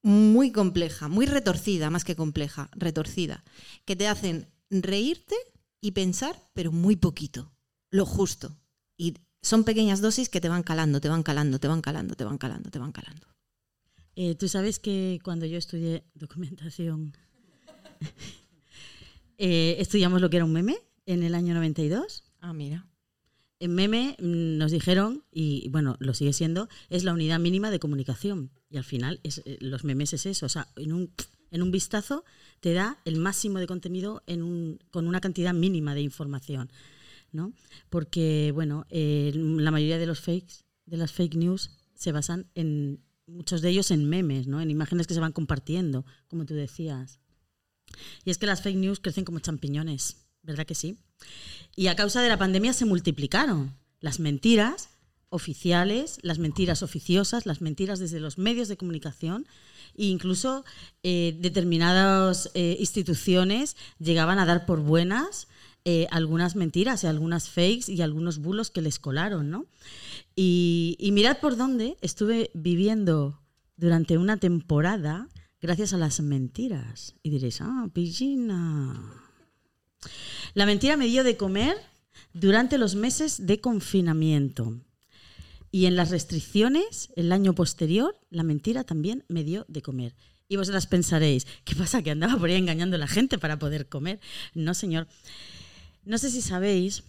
[0.03, 3.43] muy compleja, muy retorcida, más que compleja, retorcida,
[3.85, 5.35] que te hacen reírte
[5.81, 7.51] y pensar, pero muy poquito,
[7.89, 8.55] lo justo.
[8.97, 12.23] Y son pequeñas dosis que te van calando, te van calando, te van calando, te
[12.23, 13.27] van calando, te van calando.
[14.15, 17.15] Eh, Tú sabes que cuando yo estudié documentación,
[19.37, 22.23] eh, estudiamos lo que era un meme en el año 92.
[22.41, 22.87] Ah, mira.
[23.59, 27.79] En meme mm, nos dijeron, y bueno, lo sigue siendo, es la unidad mínima de
[27.79, 28.51] comunicación.
[28.69, 30.45] Y al final, es, eh, los memes es eso.
[30.45, 31.11] O sea, en un,
[31.51, 32.23] en un vistazo
[32.59, 36.69] te da el máximo de contenido en un, con una cantidad mínima de información.
[37.31, 37.53] ¿No?
[37.89, 43.61] Porque, bueno, la mayoría de los fakes, de las fake news, se basan en muchos
[43.61, 44.61] de ellos en memes, ¿no?
[44.61, 47.19] En imágenes que se van compartiendo, como tú decías.
[48.23, 50.97] Y es que las fake news crecen como champiñones, ¿verdad que sí?
[51.75, 54.89] Y a causa de la pandemia se multiplicaron las mentiras
[55.29, 59.45] oficiales, las mentiras oficiosas, las mentiras desde los medios de comunicación
[59.95, 60.63] e incluso
[61.03, 65.47] eh, determinadas eh, instituciones llegaban a dar por buenas
[65.89, 69.67] eh, algunas mentiras y algunas fakes y algunos bulos que les colaron, ¿no?
[70.35, 73.39] Y, mirad por dónde estuve viviendo
[73.77, 75.29] durante una temporada
[75.61, 77.15] gracias a las mentiras.
[77.23, 79.01] Y diréis, ah, pillina.
[80.55, 81.77] La mentira me dio de comer
[82.33, 84.81] durante los meses de confinamiento.
[85.71, 90.15] Y en las restricciones, el año posterior, la mentira también me dio de comer.
[90.49, 92.03] Y vosotras pensaréis, ¿qué pasa?
[92.03, 94.19] ¿Que andaba por ahí engañando a la gente para poder comer?
[94.53, 95.07] No, señor.
[96.07, 97.03] No sé si sabéis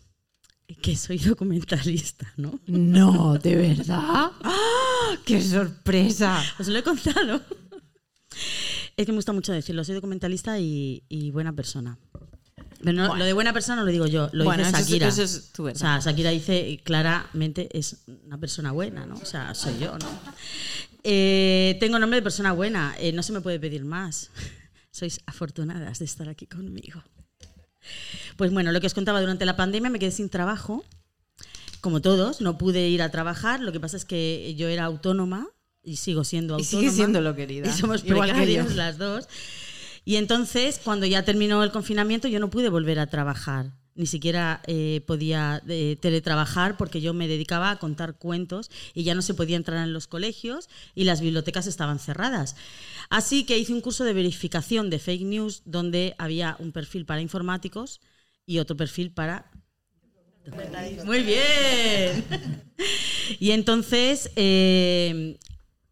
[0.82, 2.58] que soy documentalista, ¿no?
[2.66, 4.30] No, de verdad.
[4.42, 5.16] ¡Ah!
[5.24, 6.42] ¡Qué sorpresa!
[6.58, 7.40] Os lo he contado.
[8.96, 11.98] Es que me gusta mucho decirlo, soy documentalista y, y buena persona.
[12.80, 13.16] Pero no, Bueno.
[13.16, 15.08] lo de buena persona no lo digo yo, lo Bueno, dice eso es- Shakira.
[15.08, 15.68] eso es tu.
[15.68, 19.14] O sea, Shakira dice claramente es una persona buena, ¿no?
[19.16, 20.08] O sea, soy yo, ¿no?
[21.04, 24.30] Eh, tengo nombre de persona buena, eh, no se me puede pedir más.
[24.90, 27.02] Sois afortunadas de estar aquí conmigo.
[28.36, 30.84] Pues bueno, lo que os contaba, durante la pandemia me quedé sin trabajo,
[31.80, 35.48] como todos, no pude ir a trabajar, lo que pasa es que yo era autónoma
[35.82, 36.80] y sigo siendo Y autónoma.
[36.82, 37.68] sigue siéndolo, querida.
[37.68, 38.74] Y somos yo.
[38.74, 39.28] las dos.
[40.04, 43.72] Y entonces, cuando ya terminó el confinamiento, yo no pude volver a trabajar.
[43.98, 49.16] Ni siquiera eh, podía eh, teletrabajar porque yo me dedicaba a contar cuentos y ya
[49.16, 52.54] no se podía entrar en los colegios y las bibliotecas estaban cerradas.
[53.10, 57.20] Así que hice un curso de verificación de fake news donde había un perfil para
[57.20, 58.00] informáticos
[58.46, 59.50] y otro perfil para
[61.04, 62.24] muy bien.
[63.40, 65.36] Y entonces eh,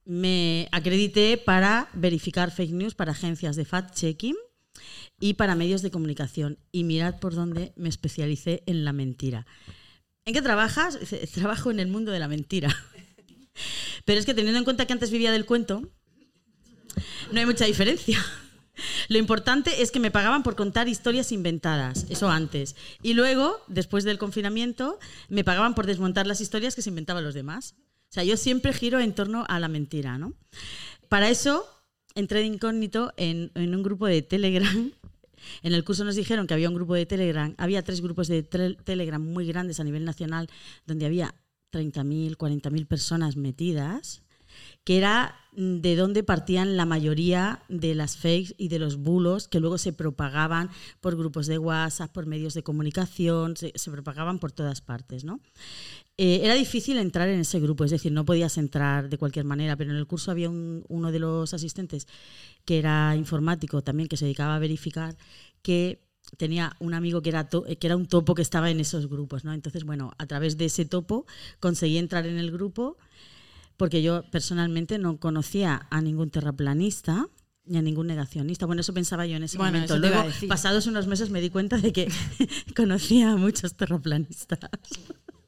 [0.07, 4.37] me acredité para verificar fake news para agencias de fact-checking
[5.21, 6.59] y para medios de comunicación.
[6.73, 9.47] Y mirad por dónde me especialicé en la mentira.
[10.25, 10.99] ¿En qué trabajas?
[11.35, 12.75] Trabajo en el mundo de la mentira.
[14.05, 15.89] Pero es que teniendo en cuenta que antes vivía del cuento,
[17.33, 18.25] no hay mucha diferencia.
[19.09, 22.77] Lo importante es que me pagaban por contar historias inventadas, eso antes.
[23.03, 24.99] Y luego, después del confinamiento,
[25.29, 27.75] me pagaban por desmontar las historias que se inventaban los demás.
[28.11, 30.35] O sea, yo siempre giro en torno a la mentira, ¿no?
[31.09, 31.67] Para eso
[32.15, 34.93] entré de incógnito en, en un grupo de Telegram.
[35.63, 38.43] En el curso nos dijeron que había un grupo de Telegram, había tres grupos de
[38.43, 40.49] tel- Telegram muy grandes a nivel nacional,
[40.87, 41.35] donde había
[41.73, 44.23] 30.000, 40.000 personas metidas.
[44.87, 49.49] Que era mm, de dónde partían la mayoría de las fakes y de los bulos
[49.49, 50.71] que luego se propagaban
[51.01, 55.41] por grupos de WhatsApp, por medios de comunicación, se, propagaban por todas partes, ¿no?
[56.17, 59.77] Eh, era difícil entrar en ese grupo, es decir, no podías entrar de cualquier manera,
[59.77, 62.07] pero en el curso había un- uno de los asistentes
[62.65, 65.17] que era informático también, que se dedicaba a verificar,
[65.63, 66.01] que
[66.37, 69.45] tenía un amigo que era, to- que era un topo que estaba en esos grupos,
[69.45, 69.53] ¿no?
[69.53, 71.27] Entonces, bueno, a través de ese topo
[71.61, 72.97] conseguí entrar en el grupo
[73.77, 77.29] porque yo personalmente no conocía a ningún terraplanista
[77.67, 78.67] ni a ningún negacionista.
[78.67, 79.99] Bueno, eso pensaba yo en ese Bueno, momento.
[79.99, 82.09] Luego, pasados unos meses, me di cuenta de que
[82.77, 84.71] conocía a muchos terraplanistas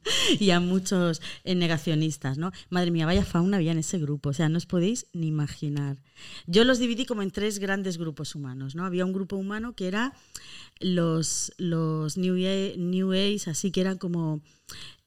[0.40, 2.52] y a muchos eh, negacionistas, ¿no?
[2.70, 5.98] Madre mía, vaya fauna había en ese grupo, o sea, no os podéis ni imaginar.
[6.46, 8.84] Yo los dividí como en tres grandes grupos humanos, ¿no?
[8.84, 10.12] Había un grupo humano que era
[10.80, 14.42] los, los New, Age, New Age, así que eran como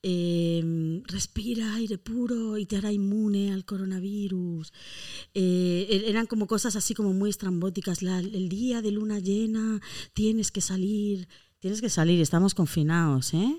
[0.03, 4.71] eh, respira aire puro y te hará inmune al coronavirus.
[5.33, 8.01] Eh, er- eran como cosas así como muy estrambóticas.
[8.01, 9.79] El día de luna llena
[10.13, 11.27] tienes que salir,
[11.59, 13.55] tienes que salir, estamos confinados, ¿eh?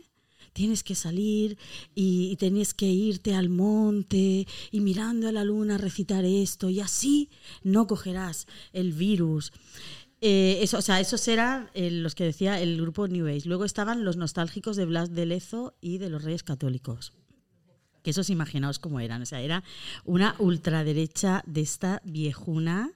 [0.53, 1.57] Tienes que salir
[1.95, 2.36] y, y
[2.74, 7.30] que irte al monte y mirando a la luna recitar esto y así
[7.62, 9.53] no cogerás el virus.
[10.25, 13.49] Eh, eso, o sea, esos eran eh, los que decía el grupo New Age.
[13.49, 17.12] Luego estaban los nostálgicos de Blas de Lezo y de los Reyes Católicos.
[18.05, 19.23] Que esos imaginaos cómo eran.
[19.23, 19.64] O sea, era
[20.05, 22.93] una ultraderecha de esta viejuna.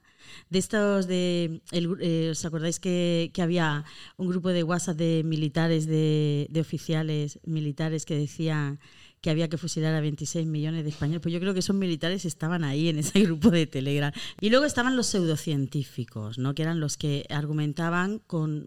[0.49, 1.61] De estos de.
[1.71, 3.83] el eh, ¿Os acordáis que, que había
[4.15, 8.79] un grupo de WhatsApp de militares, de, de oficiales militares que decían
[9.21, 11.21] que había que fusilar a 26 millones de españoles?
[11.21, 14.11] Pues yo creo que esos militares estaban ahí en ese grupo de Telegram.
[14.39, 16.53] Y luego estaban los pseudocientíficos, ¿no?
[16.53, 18.65] que eran los que argumentaban con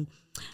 [0.00, 0.06] mm,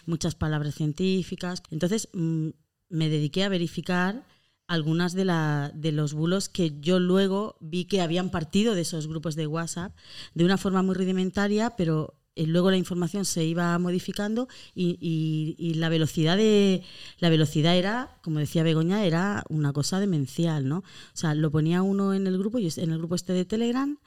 [0.05, 1.63] muchas palabras científicas.
[1.71, 2.49] Entonces mm,
[2.89, 4.25] me dediqué a verificar
[4.67, 9.07] algunas de, la, de los bulos que yo luego vi que habían partido de esos
[9.07, 9.95] grupos de WhatsApp
[10.35, 16.37] de una forma muy rudimentaria, pero luego la información se iba modificando y, la velocidad
[16.37, 16.83] de
[17.19, 20.79] la velocidad era, como decía Begoña, era una cosa demencial, ¿no?
[20.79, 23.97] O sea, lo ponía uno en el grupo, en el grupo este de Telegram,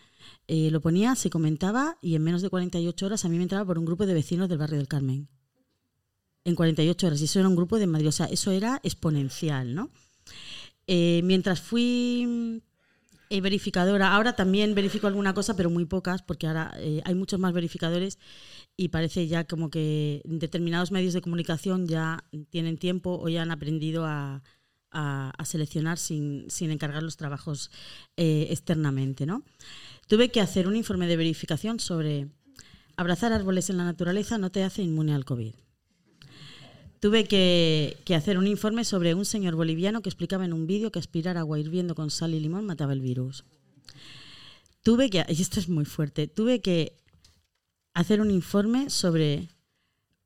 [0.49, 3.65] eh, lo ponía, se comentaba y en menos de 48 horas a mí me entraba
[3.65, 5.29] por un grupo de vecinos del barrio del Carmen.
[6.45, 9.75] En 48 horas, y eso era un grupo de Madrid, o sea, eso era exponencial,
[9.75, 9.91] ¿no?
[10.89, 12.63] Eh, mientras fui
[13.33, 17.41] eh, verificadora, ahora también verifico alguna cosa, pero muy pocas, porque ahora eh, hay muchos
[17.41, 18.19] más verificadores
[18.77, 23.51] y parece ya como que determinados medios de comunicación ya tienen tiempo o ya han
[23.51, 24.43] aprendido a,
[25.47, 27.71] seleccionar sin, sin encargar los trabajos
[28.19, 29.25] eh, externamente.
[29.25, 29.43] ¿no?
[30.09, 32.29] Tuve que hacer un informe de verificación sobre
[32.99, 35.55] abrazar árboles en la naturaleza no te hace inmune al COVID
[37.03, 41.01] tuve que, hacer un informe sobre un señor boliviano que explicaba en un vídeo que
[41.01, 43.45] aspirar agua hirviendo con sal y limón mataba el virus.
[44.85, 46.97] Tuve que, y esto es muy fuerte, tuve que
[47.93, 49.49] hacer un informe sobre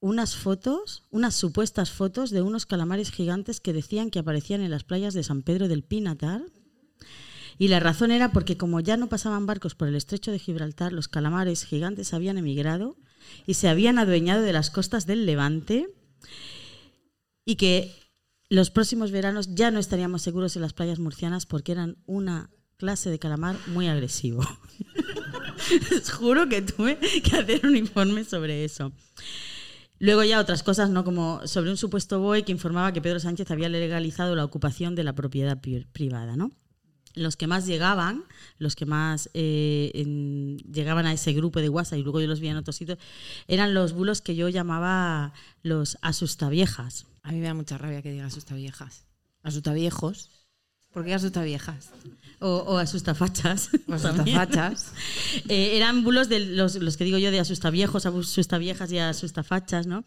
[0.00, 4.84] unas fotos, unas supuestas fotos de unos calamares gigantes que decían que aparecían en las
[4.84, 6.42] playas de San Pedro del Pinatar.
[7.56, 10.92] Y la razón era porque como ya no pasaban barcos por el estrecho de Gibraltar,
[10.92, 12.98] los calamares gigantes habían emigrado
[13.46, 15.88] y se habían adueñado de las costas del Levante
[17.46, 17.94] y que
[18.50, 23.08] los próximos veranos ya no estaríamos seguros en las playas murcianas porque eran una clase
[23.08, 24.42] de calamar muy agresivo.
[25.96, 28.92] Os juro que tuve que hacer un informe sobre eso.
[29.98, 31.04] Luego ya otras cosas, ¿no?
[31.04, 35.04] Como sobre un supuesto BOE que informaba que Pedro Sánchez había legalizado la ocupación de
[35.04, 36.50] la propiedad pri- privada, ¿no?
[37.16, 38.22] Los que más llegaban,
[38.58, 42.38] los que más eh, en- llegaban a ese grupo de WhatsApp y luego yo los
[42.40, 42.98] vi en otros sitios,
[43.48, 47.06] eran los bulos que yo llamaba los asustaviejas.
[47.22, 49.04] A mí me da mucha rabia que diga asustaviejas.
[49.42, 50.30] Asustaviejos.
[50.92, 51.90] ¿Por qué asustaviejas?
[52.40, 53.70] O, o asustafachas.
[53.88, 54.92] O asustafachas.
[55.48, 60.04] Eh, eran bulos de los, los que digo yo de asustaviejos, asustaviejas y asustafachas, ¿no?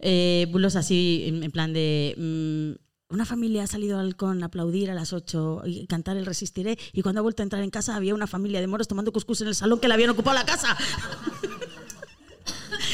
[0.00, 2.14] Eh, bulos así, en, en plan de.
[2.16, 6.26] mm, una familia ha salido al halcón a aplaudir a las 8 y cantar el
[6.26, 9.12] Resistiré, y cuando ha vuelto a entrar en casa había una familia de moros tomando
[9.12, 10.76] cuscús en el salón que le habían ocupado la casa.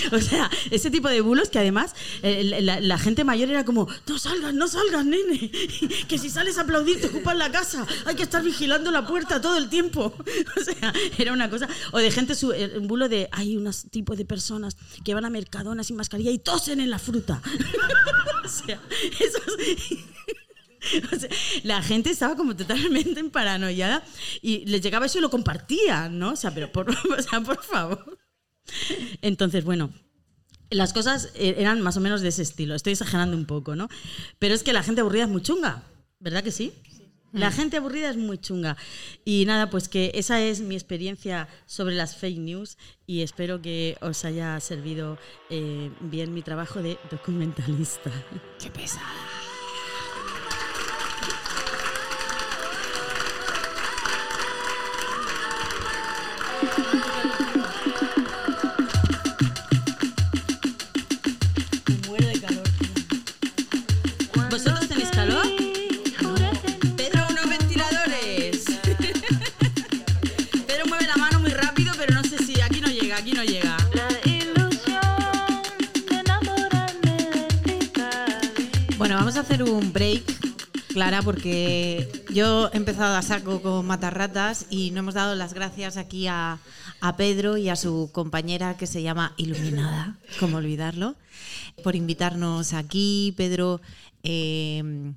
[0.13, 4.19] O sea, ese tipo de bulos que además eh, la, gente mayor era como, no
[4.19, 5.51] salgas, no salgas, nene,
[6.09, 9.41] que si sales a aplaudir te ocupan la casa, hay que estar vigilando la puerta
[9.41, 10.15] todo el tiempo.
[10.61, 14.17] O sea, era una cosa, o de gente, eh, un bulo de, hay unos tipos
[14.19, 17.41] de personas que van a Mercadona sin mascarilla y tosen en la fruta.
[18.45, 18.81] O sea,
[19.21, 19.57] esos...
[21.13, 21.29] O sea,
[21.63, 24.03] la gente estaba como totalmente en paranoiada
[24.41, 26.33] y les llegaba eso y lo compartían, ¿no?
[26.33, 26.95] O sea, pero por
[27.63, 28.19] favor.
[29.23, 29.91] Entonces, bueno,
[30.71, 32.75] las cosas eh, eran más o menos de ese estilo.
[32.75, 33.89] Estoy exagerando un poco, ¿no?
[34.39, 35.83] Pero es que la gente aburrida es muy chunga,
[36.21, 36.73] ¿verdad que sí?
[37.33, 38.77] La gente aburrida es muy chunga.
[39.25, 43.97] Y nada, pues que esa es mi experiencia sobre las fake news y espero que
[44.01, 45.17] os haya servido
[45.49, 48.11] eh, bien mi trabajo de documentalista.
[48.59, 49.07] Qué pesada.
[73.21, 74.17] aquí no llega, aquí no llega.
[74.25, 75.63] La ilusión
[76.09, 78.97] de enamorarme de ti cada día.
[78.99, 80.23] Bueno, vamos a hacer un break,
[80.89, 85.97] Clara, porque yo he empezado a saco con Matarratas y no hemos dado las gracias
[85.97, 86.59] aquí a,
[87.01, 91.15] a Pedro y a su compañera que se llama Iluminada, como olvidarlo,
[91.85, 93.33] por invitarnos aquí.
[93.37, 93.81] Pedro
[94.23, 95.13] eh,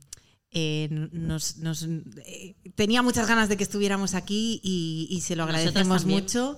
[0.51, 1.83] eh, nos, nos-
[2.25, 6.21] eh, tenía muchas ganas de que estuviéramos aquí y, y se lo agradecemos también.
[6.21, 6.57] mucho.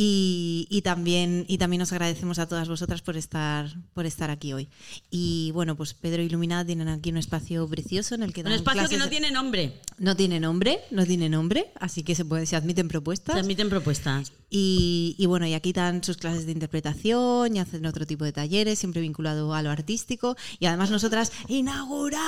[0.00, 4.52] Y, y también, y también nos agradecemos a todas vosotras por estar, por estar aquí
[4.52, 4.68] hoy.
[5.10, 8.52] Y bueno, pues Pedro Iluminada tienen aquí un espacio precioso en el que Un dan
[8.52, 9.80] espacio que no tiene nombre.
[9.98, 13.34] no tiene nombre, no tiene nombre, así que se, puede, se admiten propuestas.
[13.34, 14.30] Se admiten propuestas.
[14.48, 18.30] Y, y bueno, y aquí dan sus clases de interpretación y hacen otro tipo de
[18.30, 20.36] talleres, siempre vinculado a lo artístico.
[20.60, 22.22] Y además nosotras inauguramos,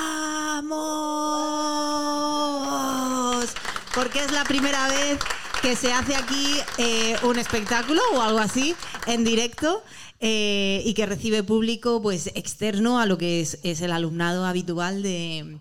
[3.95, 5.19] porque es la primera vez
[5.61, 8.75] que se hace aquí eh, un espectáculo o algo así
[9.07, 9.83] en directo.
[10.23, 15.01] eh, y que recibe público pues externo a lo que es, es el alumnado habitual
[15.01, 15.57] de,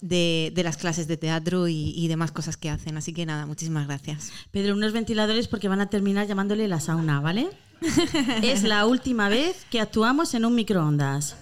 [0.00, 2.96] de- de las clases de teatro y, y demás cosas que hacen.
[2.96, 4.30] Así que nada, muchísimas gracias.
[4.52, 7.48] Pedro, unos ventiladores porque van a terminar llamándole la sauna, ¿vale?
[8.42, 11.34] es la última vez que actuamos en un microondas.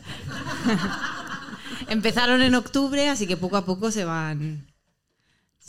[1.89, 4.67] Empezaron en octubre, así que poco a poco se van.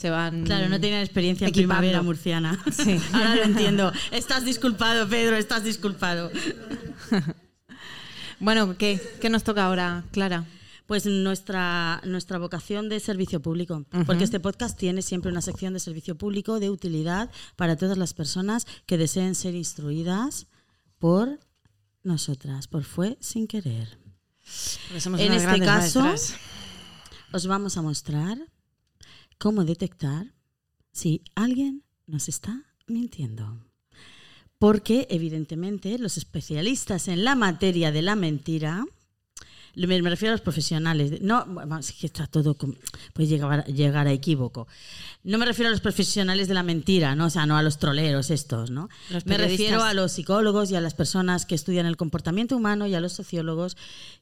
[0.04, 0.44] Se van.
[0.44, 2.62] Claro, no tenían experiencia en primavera murciana.
[2.70, 3.00] Sí.
[3.14, 3.90] Ahora lo entiendo.
[4.10, 6.30] Estás disculpado, Pedro, estás disculpado.
[8.40, 10.44] Bueno, ¿qué, ¿qué nos toca ahora, Clara?
[10.86, 15.80] Pues nuestra, nuestra vocación de servicio público, porque este podcast tiene siempre una sección de
[15.80, 20.48] servicio público de utilidad para todas las personas que deseen ser instruidas
[20.98, 21.38] por
[22.02, 23.96] nosotras, por Fue Sin Querer.
[25.16, 26.34] En este caso, maestras.
[27.32, 28.36] os vamos a mostrar
[29.38, 30.34] cómo detectar
[30.92, 33.58] si alguien nos está mintiendo.
[34.58, 38.86] Porque, evidentemente, los especialistas en la materia de la mentira,
[39.76, 42.56] me, refiero a los profesionales, no, bueno, es que está todo,
[43.12, 44.68] puede llegar, llegar a equívoco.
[45.24, 47.26] No me refiero a los profesionales de la mentira, ¿no?
[47.26, 48.88] o sea, no a los troleros estos, ¿no?
[49.24, 52.94] Me refiero a los psicólogos y a las personas que estudian el comportamiento humano y
[52.94, 53.76] a los sociólogos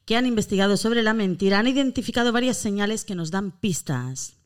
[0.05, 4.42] que han investigado sobre la mentira, han identificado varias señales que nos dan pistas.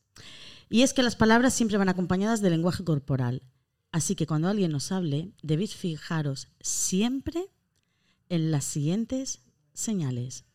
[0.70, 3.41] Y es que las palabras siempre van acompañadas de lenguaje corporal.
[3.91, 7.45] Así que cuando alguien nos hable, debéis fijaros siempre
[8.30, 9.39] en las siguientes
[9.74, 10.45] señales.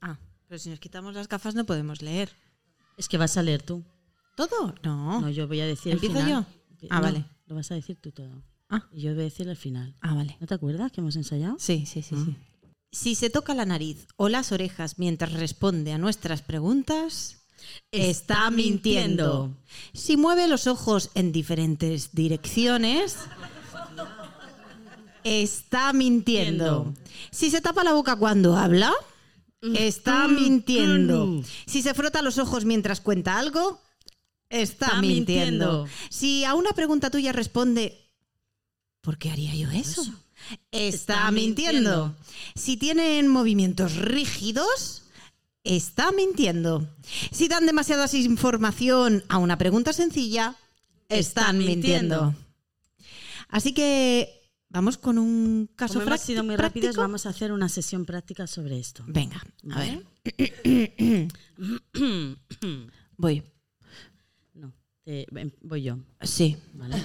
[0.00, 2.30] Ah, pero si nos quitamos las gafas no podemos leer.
[2.96, 3.84] Es que vas a leer tú.
[4.36, 4.74] ¿Todo?
[4.82, 5.20] No.
[5.20, 6.46] No, yo voy a decir ¿Empiezo el final.
[6.46, 6.88] yo?
[6.90, 7.24] Ah, No, vale.
[7.46, 8.42] Lo vas a decir tú todo.
[8.70, 8.88] Ah.
[8.92, 9.94] Y yo voy a decir el final.
[10.00, 10.36] Ah, vale.
[10.40, 11.56] ¿No te acuerdas que hemos ensayado?
[11.58, 12.36] Sí, sí, sí, sí.
[12.90, 17.41] Si se toca la nariz o las orejas mientras responde a nuestras preguntas,
[17.90, 19.50] está mintiendo.
[19.92, 23.16] Si mueve los ojos en diferentes direcciones,
[25.24, 26.94] está mintiendo.
[27.30, 28.92] Si se tapa la boca cuando habla,
[29.60, 31.42] está mintiendo.
[31.66, 33.80] Si se frota los ojos mientras cuenta algo,
[34.48, 35.84] está, Está mintiendo.
[35.84, 35.88] mintiendo.
[36.10, 38.10] Si a una pregunta tuya responde,
[39.00, 40.02] ¿por qué haría yo eso?
[40.72, 40.86] Está,
[41.24, 42.06] Está mintiendo.
[42.08, 42.16] mintiendo.
[42.56, 45.01] Si tienen movimientos rígidos,
[45.64, 46.86] está mintiendo.
[47.30, 50.56] Si dan demasiada información a una pregunta sencilla,
[51.08, 52.22] están Están mintiendo.
[52.24, 52.34] mintiendo.
[53.48, 57.02] Así que vamos con un caso Como hemos sido muy rápidos, práctico.
[57.02, 59.04] vamos a hacer una sesión práctica sobre esto.
[59.06, 60.02] Venga, a ¿Vale?
[60.24, 61.28] ver.
[63.16, 63.42] Voy.
[64.54, 64.72] No,
[65.60, 65.98] voy yo.
[66.22, 66.56] Sí.
[66.74, 66.96] ¿Vale?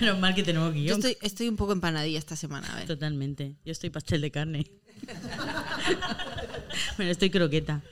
[0.20, 0.96] Mal que tenemos Yo guion.
[0.98, 2.70] estoy, estoy un poco empanadilla esta semana.
[2.72, 2.86] A ver.
[2.86, 3.56] Totalmente.
[3.64, 4.66] Yo estoy pastel de carne.
[6.96, 7.82] bueno, estoy croqueta.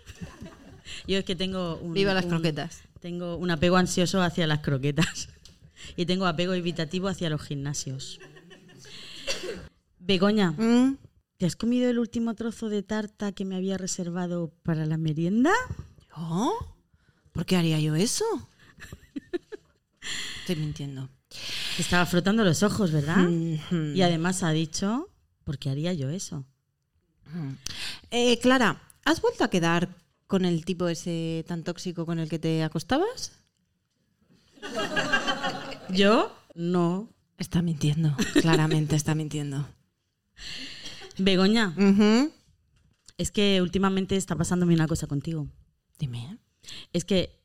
[1.07, 2.83] Yo es que tengo un, Viva las un- croquetas.
[3.01, 5.29] Tengo un apego ansioso hacia las croquetas
[5.97, 8.19] y tengo apego evitativo hacia los gimnasios.
[9.99, 10.97] Begoña, Mm,
[11.39, 15.53] ¿te has comido el último trozo de tarta que me había reservado para la merienda?
[16.17, 16.53] ¿Yo?
[17.33, 18.25] ¿Por qué haría yo eso?
[20.41, 21.09] Estoy mintiendo.
[21.77, 23.27] Te estaba frotando los ojos, ¿verdad?
[23.29, 23.77] Ujú.
[23.95, 25.09] Y además ha dicho,
[25.43, 26.45] ¿por qué haría yo eso?
[28.11, 29.89] Eh, Clara, ¿has vuelto a quedar
[30.27, 33.33] con el tipo ese tan tóxico con el que te acostabas?
[35.91, 36.37] ¿Yo?
[36.55, 37.09] No.
[37.37, 39.67] Está mintiendo, claramente está mintiendo.
[41.19, 41.75] Begoña,
[43.19, 45.49] es que últimamente está pasándome una cosa contigo.
[45.99, 46.39] Dime.
[46.93, 47.44] Es que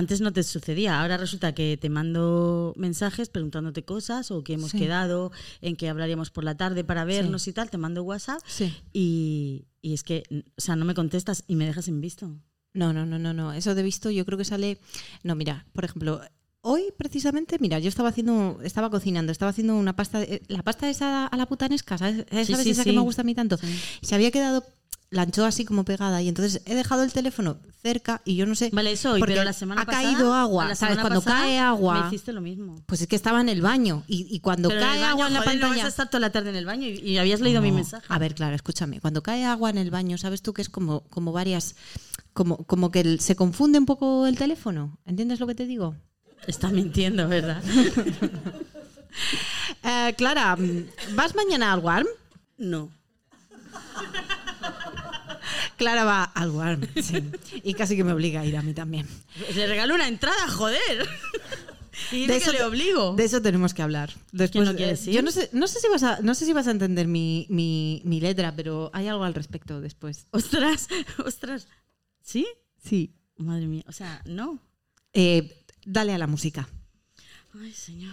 [0.00, 4.72] antes no te sucedía, ahora resulta que te mando mensajes preguntándote cosas o que hemos
[4.72, 4.78] Sí.
[4.78, 5.30] quedado
[5.60, 8.74] en que hablaríamos por la tarde para vernos y tal, te mando WhatsApp Sí.
[8.92, 10.24] y, y es que,
[10.56, 12.36] o sea, no me contestas y me dejas en visto.
[12.72, 13.52] No, no, no, no, no.
[13.52, 14.78] Eso de visto yo creo que sale.
[15.22, 16.20] No, mira, por ejemplo,
[16.62, 20.88] hoy precisamente, mira, yo estaba haciendo, estaba cocinando, estaba haciendo una pasta, eh, la pasta
[20.88, 22.24] esa a la putanesca, ¿sabes?
[22.30, 22.90] ¿Sabes Sí, sí, esa sí.
[22.90, 23.58] que me gusta a mí tanto?
[24.02, 24.64] Se había quedado
[25.10, 28.54] la anchoa así como pegada y entonces he dejado el teléfono cerca y yo no
[28.54, 28.70] sé.
[28.72, 30.04] Vale, eso hoy, porque pero la semana ha pasada.
[30.04, 30.98] caído agua, la ¿sabes?
[30.98, 32.00] Cuando pasada cae agua.
[32.02, 32.76] Me hiciste lo mismo.
[32.86, 35.32] Pues es que estaba en el baño y, y cuando Pero cae baño, agua en
[35.34, 35.82] la joder, no pantalla.
[35.82, 38.06] vas a estar toda la tarde en el baño y, y habías leído mi mensaje.
[38.08, 39.00] A ver, claro, escúchame.
[39.00, 41.74] Cuando cae agua en el baño, ¿sabes tú que es como, como varias.
[42.32, 44.96] Como, como que el- se confunde un poco el teléfono?
[45.06, 45.96] ¿Entiendes lo que te digo?
[46.46, 47.62] Estás mintiendo, ¿verdad?
[49.82, 50.56] Eh, Clara,
[51.14, 52.06] ¿vas mañana al Warm?
[52.58, 52.90] no.
[55.80, 57.24] Clara va al Warm, sí.
[57.64, 59.06] Y casi que me obliga a ir a mí también.
[59.54, 61.08] Le regalo una entrada, joder.
[62.12, 63.14] Y dice que le obligo.
[63.16, 64.10] de eso tenemos que hablar.
[64.30, 65.16] Después, no quieres eh, ir?
[65.16, 67.46] Yo no sé, no sé si vas a, no sé si vas a entender mi,
[67.48, 70.26] mi- mi letra, pero hay algo al respecto después.
[70.32, 70.86] Ostras,
[71.24, 71.66] ostras.
[72.22, 72.46] ¿Sí?
[72.84, 73.14] Sí.
[73.38, 73.84] Madre mía.
[73.88, 74.58] O sea, no.
[75.14, 76.68] Eh, dale a la música.
[77.58, 78.12] Ay, señor.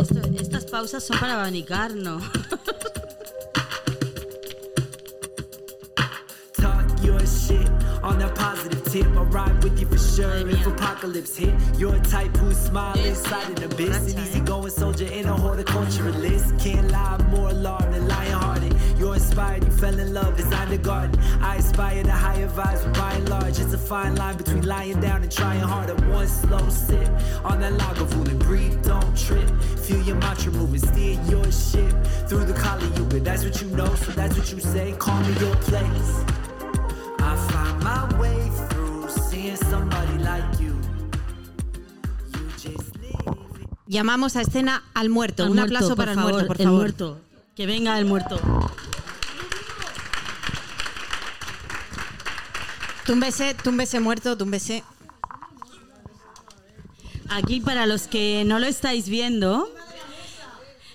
[0.00, 1.92] Esto- estas pausas son para abanicar,
[7.06, 7.70] your shit
[8.02, 9.06] on a positive tip.
[9.16, 11.54] I'll ride with you for sure if apocalypse hit.
[11.78, 13.96] You're a type who smile inside an abyss.
[13.96, 14.22] An Borracha, eh?
[14.22, 16.60] easy going soldier in a horticulturalist.
[16.60, 18.74] Can't lie, more alarmed than lion hearted.
[18.98, 21.18] You're inspired, you fell in love, designed a garden.
[21.40, 25.00] I aspire to higher vibes, but by and large, it's a fine line between lying
[25.00, 25.94] down and trying harder.
[26.10, 27.08] One slow sip
[27.44, 29.48] on that Lagavulin and breathe, don't trip.
[29.86, 31.94] Feel your mantra moving, steer your ship
[32.28, 33.20] through the Kali Yuga.
[33.20, 34.92] That's what you know, so that's what you say.
[34.98, 36.45] Call me your place.
[43.86, 45.44] Llamamos a escena al muerto.
[45.44, 46.80] Al Un muerto, aplauso para el favor, muerto, por el favor.
[46.80, 47.20] muerto.
[47.54, 48.40] Que venga el muerto.
[53.06, 54.82] Túmbese, túmbese muerto, túmbese.
[57.28, 59.68] Aquí, para los que no lo estáis viendo.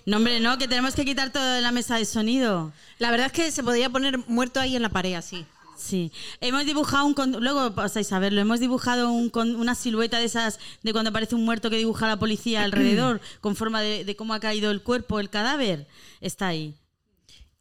[0.06, 2.74] No, hombre, no, que tenemos que quitar todo de la mesa de sonido.
[3.00, 5.46] La verdad es que se podría poner muerto ahí en la pared así.
[5.82, 6.12] Sí,
[6.42, 7.14] hemos dibujado un.
[7.14, 8.40] con- Luego pasáis a verlo.
[8.40, 12.08] Hemos dibujado un con- una silueta de esas de cuando aparece un muerto que dibuja
[12.08, 15.88] la policía alrededor, con forma de, de cómo ha caído el cuerpo, el cadáver.
[16.22, 16.76] Está ahí.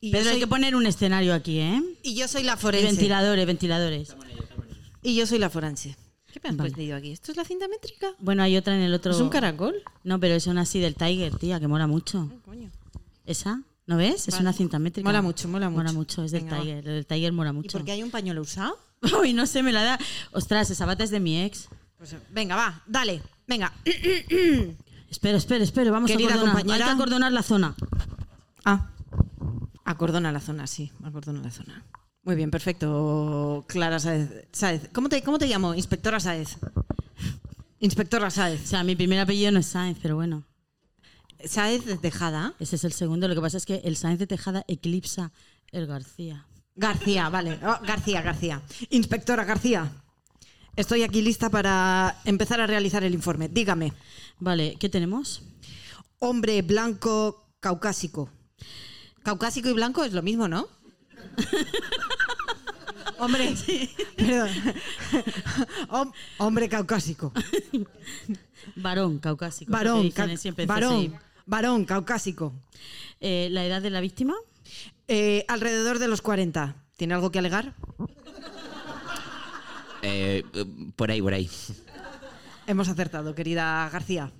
[0.03, 1.83] Y Pedro, yo hay soy, que poner un escenario aquí, ¿eh?
[2.03, 2.87] y yo soy la Y forense.
[2.87, 4.16] ventiladores, ventiladores.
[5.03, 5.97] Y yo soy la forense.
[6.33, 6.95] ¿Qué me has Vale.
[6.95, 7.11] aquí?
[7.11, 8.14] ¿Esto es la cinta métrica?
[8.18, 9.12] Bueno, hay otra en el otro.
[9.12, 9.75] ¿Es un caracol?
[10.05, 12.31] No, pero es una así del Tiger, tía, que mola mucho.
[13.27, 13.62] ¿Esa?
[13.91, 14.28] ¿No ves?
[14.28, 15.09] Es una cinta métrica.
[15.09, 15.78] Mola mucho, mola mucho.
[15.78, 16.62] Mola mucho, es del Venga, va.
[16.62, 16.76] Tiger.
[16.78, 17.76] El del Tiger mola ¿Y mucho.
[17.76, 18.78] por qué hay un pañuelo usado?
[19.20, 19.99] Uy, no sé, me la da.
[20.30, 21.68] Ostras, esa bata es de mi ex.
[21.99, 23.20] Pues, venga, va, dale.
[23.49, 23.72] Venga.
[25.11, 26.55] Espera, espera, espera, vamos Querida a acordonar.
[26.55, 26.84] compañera.
[26.84, 27.74] Hay que acordonar la zona.
[28.64, 28.91] Ah.
[29.84, 30.93] Acordona la zona, sí.
[31.03, 31.84] Acordona la zona.
[32.22, 33.64] Muy bien, perfecto.
[33.66, 34.47] Clara Saez.
[34.53, 34.88] Saez.
[34.93, 35.74] ¿Cómo, te, ¿Cómo te llamo?
[35.74, 36.59] Inspectora Saez.
[37.80, 38.61] Inspectora O Saez.
[38.68, 40.45] sea, mi primer apellido no es Sáenz, pero bueno,
[41.47, 42.55] Saez de Tejada.
[42.61, 43.28] ese es el segundo.
[43.28, 45.32] Lo que pasa es que el Sáenz de Tejada eclipsa
[45.72, 46.47] el García.
[46.76, 47.59] García, vale.
[47.62, 48.62] Oh, García, García.
[48.91, 49.91] Inspectora García.
[50.76, 53.49] Estoy aquí lista para empezar a realizar el informe.
[53.49, 53.93] Dígame.
[54.38, 55.43] Vale, ¿qué tenemos?
[56.18, 58.30] Hombre blanco caucásico.
[59.22, 60.68] Caucásico y blanco es lo mismo, ¿no?
[63.18, 63.55] Hombre,
[64.16, 64.49] perdón.
[65.88, 67.32] Hom- hombre caucásico.
[68.76, 69.70] Varón caucásico.
[69.70, 71.14] Varón, ca- siempre varón.
[71.51, 72.55] Varón caucásico.
[73.20, 74.34] Eh, ¿La edad de la víctima?
[75.09, 76.76] Eh, alrededor de los 40.
[76.96, 77.74] ¿Tiene algo que alegar?
[80.03, 80.44] Eh,
[80.96, 81.51] por ahí, por ahí.
[82.66, 84.32] Hemos acertado, querida García.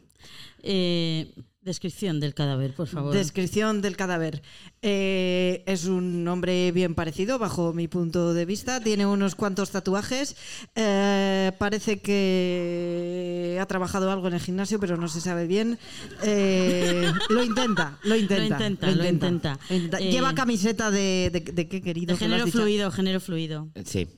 [1.63, 3.13] Descripción del cadáver, por favor.
[3.13, 4.41] Descripción del cadáver.
[4.81, 8.81] Eh, es un hombre bien parecido, bajo mi punto de vista.
[8.81, 10.37] Tiene unos cuantos tatuajes.
[10.75, 15.79] Eh, parece que ha trabajado algo en el gimnasio, pero no se sabe bien.
[16.23, 18.59] Eh, lo intenta, lo intenta.
[18.59, 19.59] Lo intenta, lo intenta.
[19.69, 19.99] Lo intenta.
[20.01, 22.15] Eh, Lleva camiseta de, de, de qué querido.
[22.15, 23.69] de género fluido, género fluido.
[23.85, 24.09] Sí.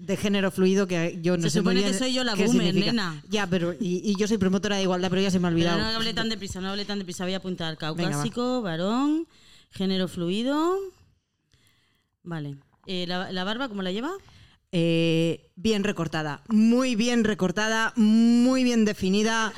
[0.00, 2.34] De género fluido, que yo no Se sé muy supone que bien soy yo la
[2.34, 3.22] boomer, nena.
[3.28, 3.74] Ya, pero.
[3.74, 5.78] Y, y yo soy promotora de igualdad, pero ya se me ha Pero olvidado.
[5.80, 7.24] no hablé tan deprisa, no hablé tan deprisa.
[7.24, 9.26] Voy a apuntar Venga, caucásico, varón,
[9.72, 10.74] género fluido.
[12.22, 12.56] Vale.
[12.86, 14.10] Eh, ¿la, la barba cómo la lleva?
[14.72, 19.52] Eh, bien recortada, muy bien recortada, muy bien definida.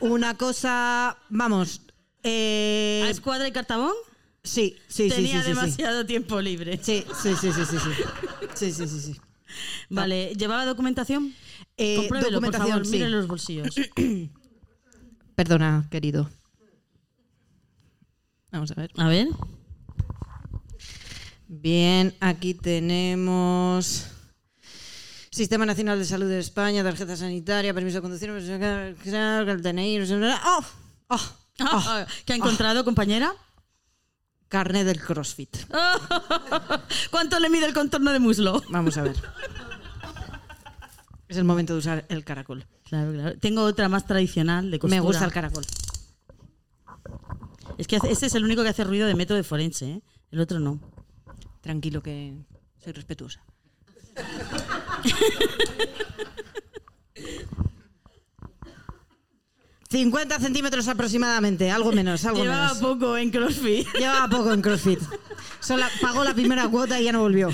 [0.00, 1.82] Una cosa, vamos.
[2.24, 3.92] eh, ¿A escuadra y cartabón?
[4.44, 5.48] sí, sí, Tenía sí, sí.
[5.54, 6.78] demasiado tiempo libre.
[6.82, 8.02] Sí, sí, sí, sí, sí, sí.
[8.54, 9.20] Sí, sí, sí, sí.
[9.88, 11.34] Vale, ¿llevaba documentación?
[11.76, 12.92] Eh, Compruébelo, por documentación, favor, sí.
[12.92, 13.74] mire los bolsillos.
[15.34, 16.30] Perdona, querido.
[18.50, 18.90] Vamos a ver.
[18.96, 19.28] A ver.
[21.48, 24.06] Bien, aquí tenemos
[25.30, 29.98] Sistema Nacional de Salud de España, tarjeta sanitaria, permiso de conducir, el DNI,
[30.44, 30.64] ¡Oh!
[31.08, 31.20] ¡Oh!
[31.60, 33.34] Ah, ¿Qué ha encontrado, compañera?
[34.52, 35.56] Carnet del CrossFit.
[37.10, 38.62] ¿Cuánto le mide el contorno de muslo?
[38.68, 39.16] Vamos a ver.
[41.26, 42.66] Es el momento de usar el caracol.
[42.84, 43.38] Claro, claro.
[43.38, 45.00] Tengo otra más tradicional de costura.
[45.00, 45.64] Me gusta el caracol.
[47.78, 50.02] Es que ese es el único que hace ruido de método de forense, ¿eh?
[50.30, 50.78] El otro no.
[51.62, 52.34] Tranquilo que
[52.84, 53.42] soy respetuosa.
[59.92, 62.78] ...50 centímetros aproximadamente, algo menos, algo Llevaba menos.
[62.78, 63.86] poco en CrossFit.
[63.98, 65.00] Llevaba poco en CrossFit.
[65.60, 67.50] Solo pagó la primera cuota y ya no volvió.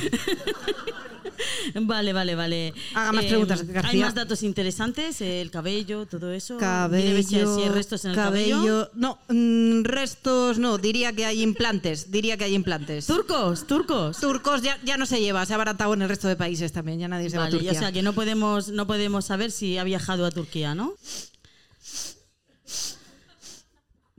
[1.74, 2.74] Vale, vale, vale.
[2.94, 4.04] Haga más preguntas, Hay García.
[4.06, 6.54] más datos interesantes, el cabello, todo eso.
[6.54, 7.22] Hay- Cabello,
[7.56, 8.90] si hay restos en el cabello.
[8.94, 12.10] No, mm, restos no, diría que hay implantes.
[12.10, 13.06] Diría que hay implantes.
[13.06, 14.18] Turcos, turcos.
[14.18, 16.98] Turcos ya, ya no se lleva, se ha abaratado en el resto de países también,
[16.98, 17.72] ya nadie se va a Vale, Turquía.
[17.72, 20.94] o sea que no podemos, no podemos saber si ha viajado a Turquía, ¿no?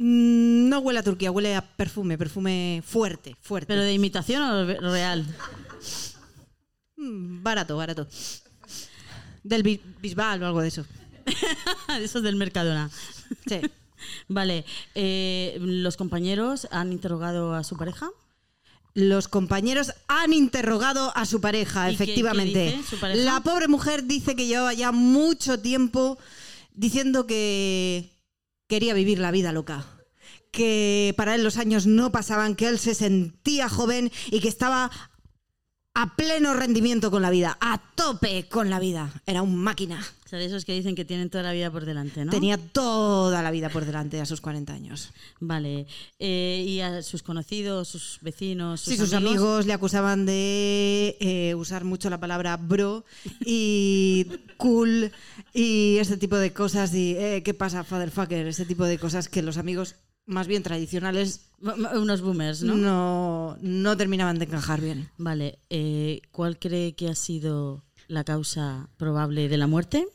[0.01, 3.67] Mm, No huele a Turquía, huele a perfume, perfume fuerte, fuerte.
[3.67, 5.25] ¿Pero de imitación o real?
[6.95, 8.07] Mm, barato, barato.
[9.43, 10.85] Del Bi- Bisbal o algo de eso.
[12.01, 12.89] Eso es del Mercadona.
[13.47, 13.59] Sí.
[14.29, 14.63] Vale,
[14.95, 18.09] eh, ¿los compañeros han interrogado a su pareja?
[18.93, 22.71] Los compañeros han interrogado a su pareja, ¿Y qué- efectivamente.
[22.71, 23.21] qué dice su pareja?
[23.21, 26.17] La pobre mujer dice que llevaba ya mucho tiempo
[26.73, 28.09] diciendo que
[28.69, 29.85] quería vivir la vida loca.
[30.51, 34.91] Que para él los años no pasaban, que él se sentía joven y que estaba
[35.93, 39.11] a pleno rendimiento con la vida, a tope con la vida.
[39.25, 40.05] Era un máquina.
[40.25, 42.31] O sea, de esos que dicen que tienen toda la vida por delante, ¿no?
[42.31, 45.09] Tenía toda la vida por delante a sus 40 años.
[45.39, 45.87] Vale.
[46.19, 51.55] Eh, ¿Y a sus conocidos, sus vecinos, sus, Sí, sus amigos le acusaban de eh,
[51.55, 53.03] usar mucho la palabra bro
[53.43, 54.27] y
[54.57, 55.11] cool
[55.51, 58.45] y este tipo de cosas y eh, ¿qué pasa, fatherfucker?
[58.45, 59.95] Este tipo de cosas que los amigos
[60.29, 62.75] más bien tradicionales Unos boomers, ¿no?
[62.75, 65.09] no, no terminaban de encajar bien.
[65.17, 65.59] Vale.
[65.69, 70.07] eh, ¿Cuál cree que ha sido la causa probable de la muerte?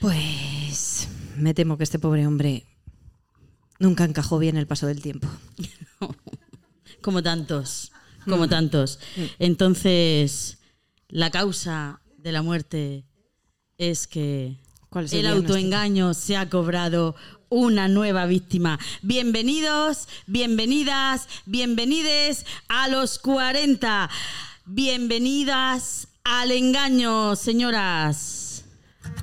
[0.00, 2.64] Pues me temo que este pobre hombre
[3.78, 5.28] nunca encajó bien el paso del tiempo.
[7.00, 7.90] Como tantos,
[8.26, 8.30] Mm.
[8.30, 8.98] como tantos.
[9.38, 10.56] Entonces,
[11.08, 13.04] la causa de la muerte
[13.76, 17.16] es que ¿Cuál es el autoengaño se ha cobrado
[17.48, 18.78] una nueva víctima.
[19.02, 24.08] Bienvenidos, bienvenidas, bienvenides a los 40.
[24.66, 28.64] Bienvenidas al engaño, señoras.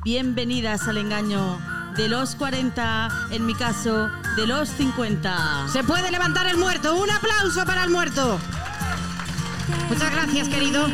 [0.04, 1.60] Bienvenidas al engaño
[1.96, 5.68] de los 40, en mi caso, de los 50.
[5.72, 6.96] Se puede levantar el muerto.
[6.96, 8.40] Un aplauso para el muerto.
[9.88, 10.88] Muchas gracias, querido.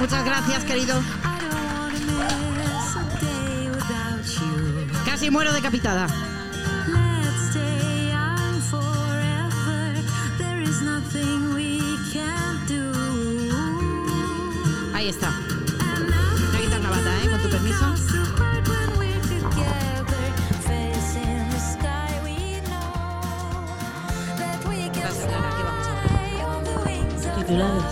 [0.00, 1.02] Muchas gracias, querido.
[11.54, 12.92] We can't do.
[14.94, 15.30] Ahí está.
[16.52, 17.30] Voy a quitar la bata, ¿eh?
[17.30, 17.94] Con tu permiso.
[24.96, 27.84] Gracias, ¿qué vamos a Titulares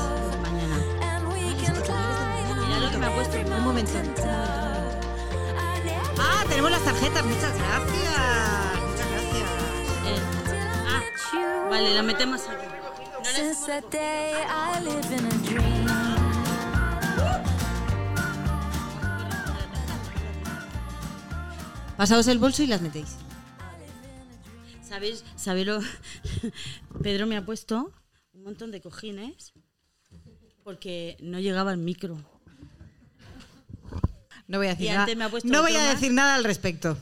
[0.43, 0.77] mañana.
[1.03, 3.37] and we can climb Mira lo que me ha puesto.
[3.39, 3.93] Un momento.
[4.25, 4.82] Ah,
[6.63, 7.25] tenemos las tarjetas.
[7.25, 7.85] Muchas gracias.
[8.89, 9.49] Muchas gracias.
[10.07, 10.21] Eh,
[10.87, 12.67] ah, vale, la metemos aquí.
[13.35, 15.87] Since that day, I live in a dream.
[21.97, 23.17] Pasaos el bolso y las metéis.
[24.83, 25.25] ¿Sabéis?
[25.37, 25.81] ¿Sabéis lo?
[27.03, 27.93] Pedro me ha puesto
[28.35, 29.53] un montón de cojines
[30.63, 32.19] porque no llegaba el micro.
[34.53, 35.07] No voy a decir nada.
[35.45, 36.99] no voy a decir nada al respecto.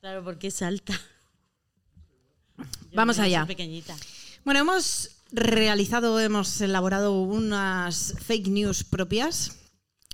[0.00, 0.92] Claro, porque es alta.
[2.56, 3.44] Yo Vamos allá.
[3.46, 3.96] pequeñita.
[4.44, 9.58] Bueno, hemos realizado, hemos elaborado unas fake news propias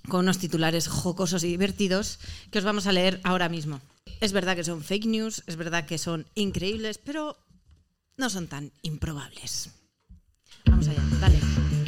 [0.09, 2.19] con unos titulares jocosos y divertidos
[2.51, 3.83] que os vamos a leer ahora mismo.
[4.23, 7.37] Es verdad que son fake news, es verdad que son increíbles, pero
[8.17, 9.69] no son tan improbables.
[10.65, 11.84] Vamos allá, dale.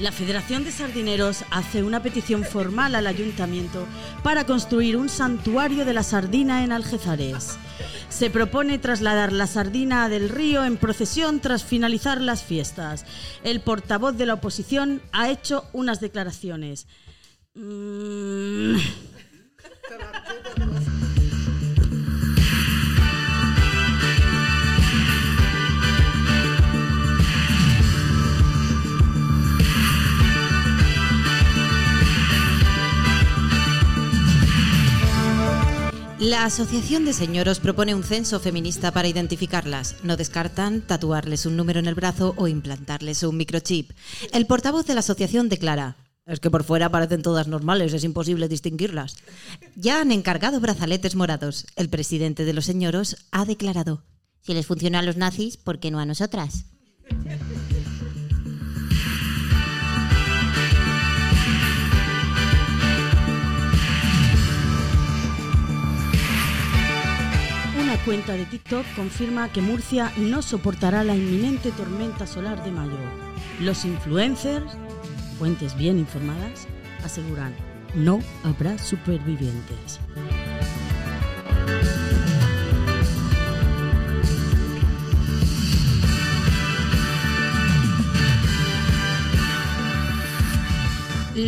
[0.00, 3.86] La Federación de Sardineros hace una petición formal al ayuntamiento
[4.22, 7.58] para construir un santuario de la sardina en Algezares.
[8.08, 13.04] Se propone trasladar la sardina del río en procesión tras finalizar las fiestas.
[13.44, 16.86] El portavoz de la oposición ha hecho unas declaraciones.
[17.54, 18.76] Mm,
[36.20, 39.96] La Asociación de Señoros propone un censo feminista para identificarlas.
[40.02, 43.92] No descartan tatuarles un número en el brazo o implantarles un microchip.
[44.30, 45.96] El portavoz de la asociación declara.
[46.26, 49.16] Es que por fuera parecen todas normales, es imposible distinguirlas.
[49.76, 51.66] Ya han encargado brazaletes morados.
[51.74, 54.02] El presidente de los señoros ha declarado.
[54.42, 56.66] Si les funciona a los nazis, ¿por qué no a nosotras?
[68.04, 72.98] Cuenta de TikTok confirma que Murcia no soportará la inminente tormenta solar de mayo.
[73.60, 74.72] Los influencers,
[75.38, 76.66] fuentes bien informadas,
[77.04, 77.54] aseguran
[77.94, 80.00] no habrá supervivientes.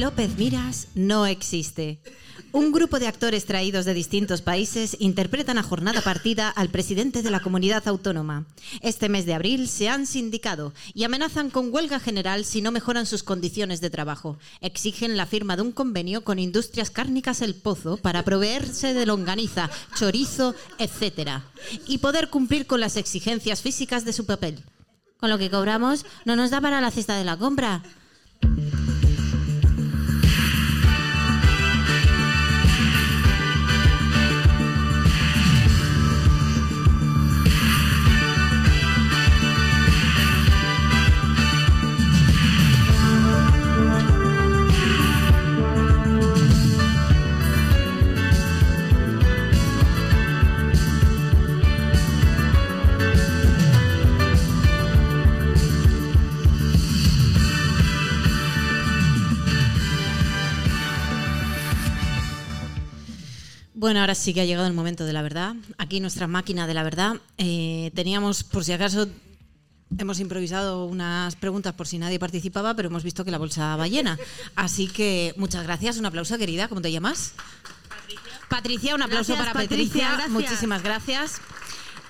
[0.01, 2.01] López Miras no existe.
[2.53, 7.31] Un grupo de actores traídos de distintos países interpretan a jornada partida al presidente de
[7.31, 8.47] la comunidad autónoma.
[8.81, 13.07] Este mes de abril se han sindicado y amenazan con huelga general si no mejoran
[13.07, 14.39] sus condiciones de trabajo.
[14.61, 19.71] Exigen la firma de un convenio con Industrias Cárnicas El Pozo para proveerse de longaniza,
[19.99, 21.41] chorizo, etc.
[21.87, 24.63] Y poder cumplir con las exigencias físicas de su papel.
[25.19, 27.83] Con lo que cobramos, no nos da para la cesta de la compra.
[63.83, 65.57] Bueno, ahora sí que ha llegado el momento de la verdad.
[65.77, 67.17] Aquí nuestra máquina de la verdad.
[67.37, 69.09] Eh, teníamos, por si acaso,
[69.99, 73.89] hemos improvisado unas preguntas por si nadie participaba, pero hemos visto que la bolsa va
[73.89, 74.21] llena.
[74.55, 75.97] Así que muchas gracias.
[75.97, 76.69] Un aplauso, querida.
[76.69, 77.35] ¿Cómo te llamas?
[78.49, 78.95] Patricia.
[78.95, 80.09] un aplauso Gracias, para Patricia, Patricia.
[80.13, 80.31] gracias.
[80.31, 81.41] Muchísimas gracias.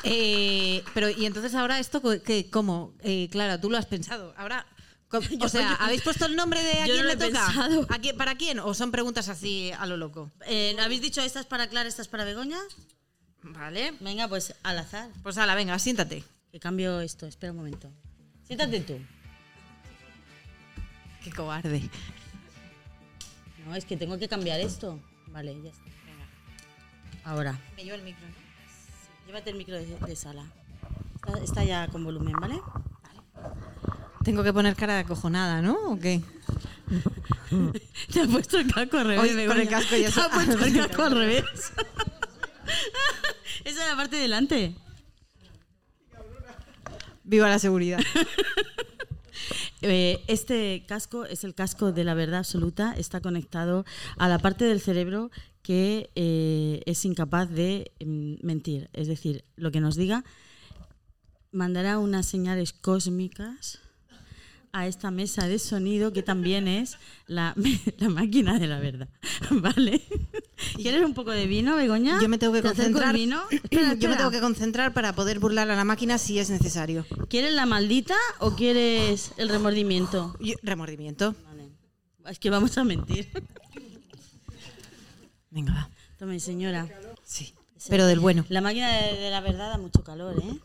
[0.05, 2.93] Eh, pero, y entonces ahora esto, ¿qué, ¿cómo?
[3.03, 4.35] Eh, Clara, tú lo has pensado.
[4.37, 4.67] Ahora,
[5.41, 7.47] o sea, ¿habéis puesto el nombre de a Yo quién no le lo he toca?
[7.47, 7.87] pensado.
[7.91, 8.59] ¿A quién- ¿Para quién?
[8.61, 10.31] ¿O son preguntas así a lo loco?
[10.47, 12.59] Eh, ¿Habéis dicho estas para Clara, estas para Begoña?
[13.43, 13.95] Vale.
[14.01, 15.11] Venga, pues al azar.
[15.23, 16.25] Pues ala, venga, siéntate.
[16.51, 17.91] Que cambio esto, espera un momento.
[18.47, 18.99] Siéntate tú.
[21.25, 21.89] Qué cobarde.
[23.67, 24.99] No, es que tengo que cambiar esto.
[25.29, 25.83] Vale, ya está.
[27.25, 28.35] Ahora, Me llevo el micro, ¿no?
[29.29, 30.45] llévate el micro de, de sala.
[31.15, 32.61] Está, está ya con volumen, ¿vale?
[34.25, 35.75] Tengo que poner cara de acojonada, ¿no?
[35.91, 36.23] ¿O qué?
[38.13, 39.21] Te ha puesto el casco al revés.
[39.23, 39.63] Hoy con Begoña.
[39.63, 41.45] el casco ya Te se- ha puesto el casco al revés.
[43.65, 44.75] Esa es la parte de delante.
[47.25, 48.01] Viva la seguridad.
[49.81, 52.95] Eh, este casco es el casco de la verdad absoluta.
[52.97, 53.85] Está conectado
[54.17, 55.31] a la parte del cerebro
[55.63, 58.91] que eh, es incapaz de mm, mentir.
[58.93, 60.25] Es decir, lo que nos diga
[61.53, 63.79] mandará unas señales cósmicas
[64.75, 66.97] a esta mesa de sonido que también es
[67.27, 67.55] la,
[67.99, 69.09] la máquina de la verdad.
[69.51, 70.01] ¿Vale?
[70.77, 72.19] ¿Quieres un poco de vino, Begoña?
[72.21, 73.15] Yo me tengo que ¿Te acerco el concentrar.
[73.15, 73.43] vino?
[73.51, 77.05] Espera, Yo me tengo que concentrar para poder burlar a la máquina si es necesario.
[77.29, 80.37] ¿Quieres la maldita o quieres el remordimiento?
[80.41, 81.35] Yo- remordimiento.
[81.45, 81.69] Vale.
[82.31, 83.29] Es que vamos a mentir.
[85.51, 85.91] Venga, va.
[86.19, 86.89] Tome, señora.
[87.25, 87.55] Sí.
[87.89, 88.45] Pero del bueno.
[88.49, 90.59] La máquina de, de la verdad da mucho calor, ¿eh?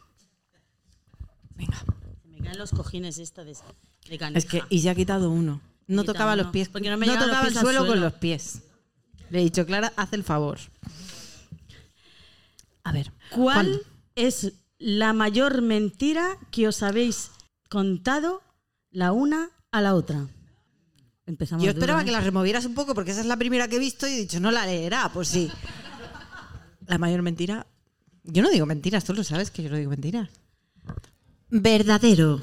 [1.55, 1.77] Venga.
[2.21, 3.55] Se me caen los cojines esta de,
[4.09, 4.31] de.
[4.35, 5.61] Es que, y se ha quitado uno.
[5.87, 6.69] No tocaba uno, los pies.
[6.69, 8.61] porque no me los tocaba pies el suelo, con los pies.
[9.29, 10.59] Le he dicho, Clara, haz el favor.
[12.83, 13.11] A ver.
[13.31, 13.81] ¿Cuál
[14.15, 17.31] es la mayor mentira que os habéis
[17.69, 18.41] contado
[18.91, 20.27] la una a la otra?
[21.25, 22.05] Empezamos Yo duro, esperaba ¿eh?
[22.05, 24.17] que la removieras un poco porque esa es la primera que he visto y he
[24.17, 25.11] dicho, no la leerá.
[25.13, 25.51] Pues sí.
[26.87, 27.67] La mayor mentira.
[28.23, 30.29] Yo no digo mentiras, tú lo sabes que yo no digo mentiras.
[31.49, 32.41] Verdadero.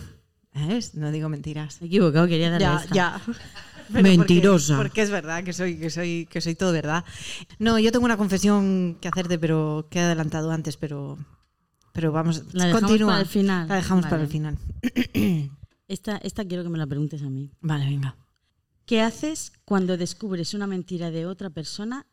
[0.54, 0.94] ¿Ves?
[0.94, 1.80] No digo mentiras.
[1.80, 2.94] Me he equivocado, quería darle Ya, esta.
[2.94, 3.20] ya.
[3.90, 4.76] Mentirosa.
[4.76, 7.04] Porque, porque es verdad que soy, que soy, que soy todo verdad.
[7.58, 11.18] No, yo tengo una confesión que hacerte, pero que he adelantado antes, pero,
[11.92, 13.08] pero vamos, La dejamos continúa.
[13.10, 13.68] para el final.
[13.68, 14.56] La dejamos para el final.
[15.86, 17.50] Esta, esta quiero que me la preguntes a mí.
[17.60, 18.16] Vale, venga.
[18.86, 22.06] ¿Qué haces cuando descubres una mentira de otra persona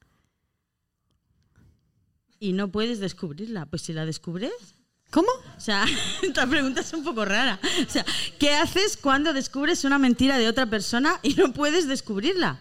[2.38, 3.66] y no puedes descubrirla?
[3.68, 4.76] Pues si la descubres,
[5.12, 5.28] ¿Cómo?
[5.62, 5.86] o sea,
[6.24, 7.60] esta pregunta es un poco rara.
[7.88, 8.04] O sea,
[8.40, 12.60] ¿qué haces cuando descubres una mentira de otra persona y no puedes descubrirla?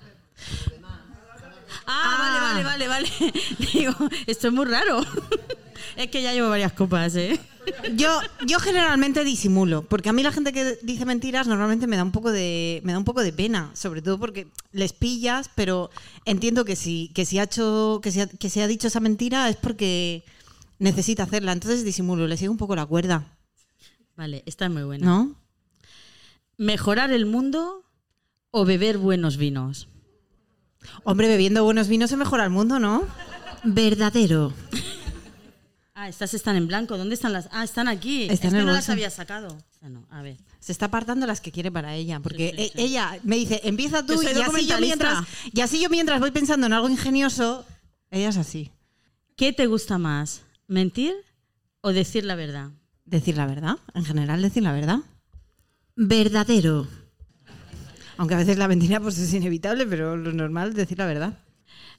[1.86, 3.32] Ah, vale, vale, vale, vale.
[3.72, 3.94] Digo,
[4.26, 5.00] esto es muy raro.
[5.96, 7.38] Es que ya llevo varias copas, ¿eh?
[7.94, 12.04] Yo, yo generalmente disimulo, porque a mí la gente que dice mentiras normalmente me da
[12.04, 15.90] un poco de, me da un poco de pena, sobre todo porque les pillas, pero
[16.26, 19.00] entiendo que si, que si ha hecho, que si ha, que se ha dicho esa
[19.00, 20.22] mentira es porque
[20.80, 23.36] necesita hacerla, entonces disimulo, le sigo un poco la cuerda,
[24.16, 25.06] Vale, esta es muy buena.
[25.06, 25.34] ¿no?
[26.58, 27.84] ¿Mejorar el mundo
[28.50, 29.88] o beber buenos vinos?
[31.04, 33.04] Hombre, bebiendo buenos vinos se mejora el mundo, ¿no?
[33.64, 34.52] Verdadero.
[35.92, 36.96] Ah, estas están en blanco.
[36.96, 37.50] ¿Dónde están las?
[37.52, 38.22] Ah, están aquí.
[38.22, 39.58] Están es que no las había sacado.
[39.82, 40.38] No, a ver.
[40.58, 42.72] Se está apartando las que quiere para ella, porque Sí, sí, e- sí.
[42.86, 46.66] ella me dice, empieza tú y así, yo mientras, y así yo mientras voy pensando
[46.66, 47.66] en algo ingenioso,
[48.10, 48.70] ella es así.
[49.36, 50.40] ¿Qué te gusta más?
[50.70, 51.12] ¿Mentir
[51.80, 52.70] o decir la verdad?
[53.04, 55.00] Decir la verdad, en general decir la verdad.
[55.96, 56.86] Verdadero.
[58.16, 61.38] Aunque a veces la mentira pues es inevitable, pero lo normal es decir la verdad.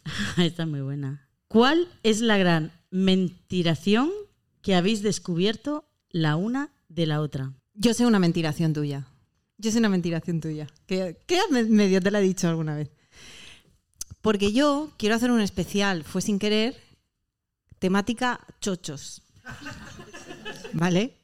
[0.37, 1.27] Esta es muy buena.
[1.49, 4.09] ¿Cuál es la gran mentiración
[4.61, 7.51] que habéis descubierto la una de la otra?
[7.73, 9.05] Yo sé una mentiración tuya.
[9.57, 10.67] Yo sé una mentiración tuya.
[10.85, 12.89] Que, que ya me- medio te la he dicho alguna vez.
[14.21, 16.79] Porque yo quiero hacer un especial, fue sin querer,
[17.81, 19.23] temática chochos.
[20.73, 21.17] ¿Vale?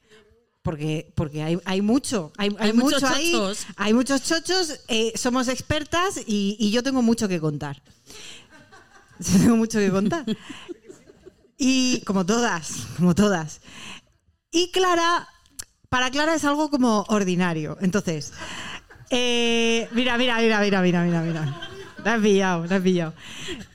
[0.63, 3.67] Porque, porque hay, hay mucho, hay, hay Hay muchos mucho ahí, chochos.
[3.77, 7.81] hay muchos chochos, eh, somos expertas y, y yo tengo mucho que contar.
[9.19, 10.25] Yo tengo mucho que contar.
[11.57, 13.61] Y como todas, como todas.
[14.51, 15.27] Y Clara,
[15.89, 17.77] para Clara es algo como ordinario.
[17.81, 18.33] Entonces,
[19.11, 21.66] eh, mira, mira, mira, mira, mira, mira, mira.
[22.03, 23.13] La has pillado, la has pillado.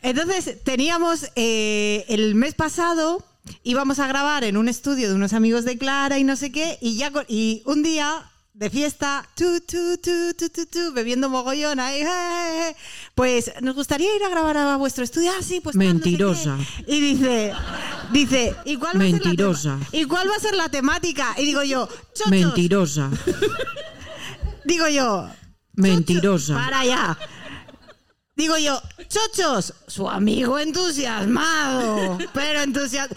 [0.03, 3.25] Entonces, teníamos eh, el mes pasado,
[3.63, 6.79] íbamos a grabar en un estudio de unos amigos de Clara y no sé qué,
[6.81, 8.23] y ya y un día
[8.55, 12.05] de fiesta, tu, tu, tu, bebiendo mogollón ahí,
[13.15, 15.31] pues nos gustaría ir a grabar a vuestro estudio.
[15.37, 16.11] Ah, sí, pues tal, no sé qué".
[16.11, 16.59] Mentirosa.
[16.87, 17.53] Y dice,
[18.13, 19.79] dice, ¿y cuál va a ser la Mentirosa.
[19.79, 21.35] tema- ¿Y cuál va a ser la temática?
[21.39, 22.31] Y digo yo, chochos.
[22.31, 23.11] Mentirosa.
[24.65, 25.29] Digo yo,
[25.75, 26.55] Mentirosa.
[26.55, 27.19] para allá.
[28.43, 33.15] Digo yo, chochos, su amigo entusiasmado, pero entusiasmado.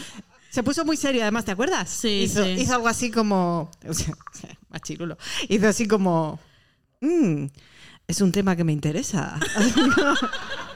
[0.51, 1.89] Se puso muy serio, además, ¿te acuerdas?
[1.89, 2.51] Sí, hizo, sí.
[2.51, 3.71] hizo algo así como.
[3.89, 4.13] o sea.
[5.49, 6.39] Hizo así como.
[7.01, 7.45] "Mm,
[8.07, 9.39] es un tema que me interesa.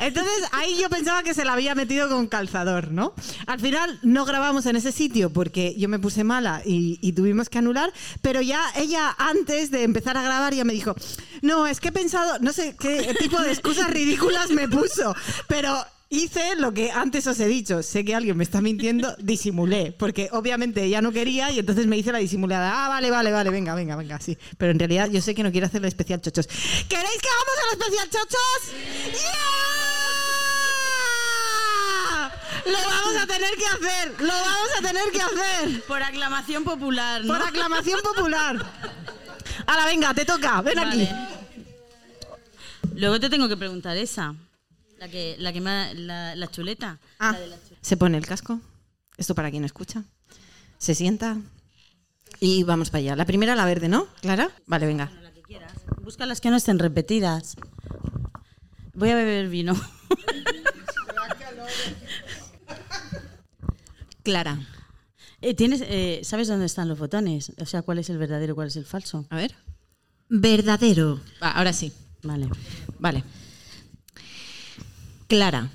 [0.00, 3.14] Entonces ahí yo pensaba que se la había metido con calzador, ¿no?
[3.46, 7.48] Al final no grabamos en ese sitio porque yo me puse mala y, y tuvimos
[7.48, 10.94] que anular, pero ya ella antes de empezar a grabar ya me dijo,
[11.42, 15.14] no, es que he pensado, no sé qué tipo de excusas ridículas me puso,
[15.48, 19.92] pero hice lo que antes os he dicho, sé que alguien me está mintiendo, disimulé,
[19.92, 23.50] porque obviamente ella no quería y entonces me hice la disimulada, ah, vale, vale, vale,
[23.50, 26.20] venga, venga, venga, sí, pero en realidad yo sé que no quiere hacer el especial
[26.20, 26.46] chochos.
[26.46, 28.60] ¿Queréis que hagamos el especial chochos?
[29.12, 29.92] ¡Yeah!
[32.64, 35.82] Lo vamos a tener que hacer, lo vamos a tener que hacer.
[35.84, 37.34] Por aclamación popular, ¿no?
[37.34, 38.64] Por aclamación popular.
[39.66, 41.08] Ahora, venga, te toca, ven aquí.
[42.94, 44.34] Luego te tengo que preguntar esa.
[45.02, 47.00] La que, la que me, la, la chuleta.
[47.18, 47.76] Ah, La de la chuleta.
[47.80, 48.60] se pone el casco.
[49.16, 50.04] Esto para quien escucha.
[50.78, 51.38] Se sienta.
[52.38, 53.16] Y vamos para allá.
[53.16, 54.06] La primera, la verde, ¿no?
[54.20, 54.48] ¿Clara?
[54.66, 55.10] Vale, venga.
[55.20, 55.72] La que quieras.
[56.02, 57.56] Busca las que no estén repetidas.
[58.94, 59.74] Voy a beber vino.
[64.22, 64.60] Clara.
[65.40, 67.50] Eh, ¿tienes, eh, ¿Sabes dónde están los botones?
[67.60, 69.26] O sea, ¿cuál es el verdadero y cuál es el falso?
[69.30, 69.52] A ver.
[70.28, 71.20] Verdadero.
[71.42, 71.92] Va, ahora sí.
[72.22, 72.48] Vale.
[73.00, 73.24] Vale.
[75.32, 75.70] Clara.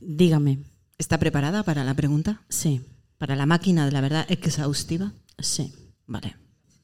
[0.00, 0.60] Dígame.
[0.96, 2.40] ¿Está preparada para la pregunta?
[2.48, 2.80] Sí,
[3.18, 5.12] ¿Para la máquina de la verdad exhaustiva?
[5.40, 5.74] sí.
[6.06, 6.36] Vale.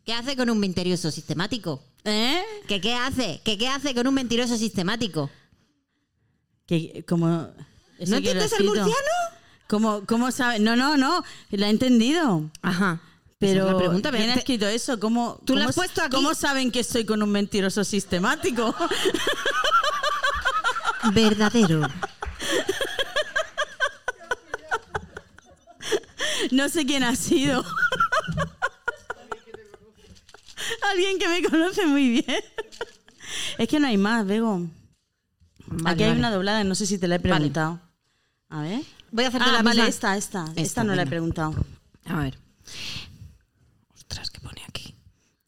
[0.05, 1.81] ¿Qué hace con un mentiroso sistemático?
[2.03, 2.43] ¿Eh?
[2.67, 3.41] ¿Qué qué hace?
[3.45, 5.31] ¿Qué qué hace con un mentiroso sistemático?
[6.67, 7.51] Que, como,
[8.01, 9.15] ¿eso ¿No entiendes el murciano?
[9.69, 10.59] ¿Cómo, ¿Cómo sabe?
[10.59, 11.23] No, no, no.
[11.51, 12.51] La he entendido.
[12.63, 13.01] Ajá.
[13.39, 14.11] Pero la pregunta.
[14.11, 14.99] ¿quién ha escrito eso?
[14.99, 16.17] ¿Cómo, Tú cómo has puesto aquí.
[16.17, 18.75] ¿Cómo saben que estoy con un mentiroso sistemático?
[21.13, 21.89] Verdadero.
[26.51, 27.65] no sé quién ha sido.
[30.91, 32.43] alguien que me conoce muy bien.
[33.59, 34.67] Es que no hay más, Bego.
[35.67, 36.21] Vale, Aquí hay vale.
[36.21, 37.81] una doblada, no sé si te la he preguntado.
[38.49, 38.83] A ver.
[39.11, 39.89] Voy a hacerte Ah, la vale, misma.
[39.89, 40.45] esta, esta.
[40.49, 41.11] Esta, Esta, no la he venga.
[41.11, 41.55] preguntado.
[42.05, 42.39] A ver.
[43.95, 44.95] Ostras, ¿qué pone aquí?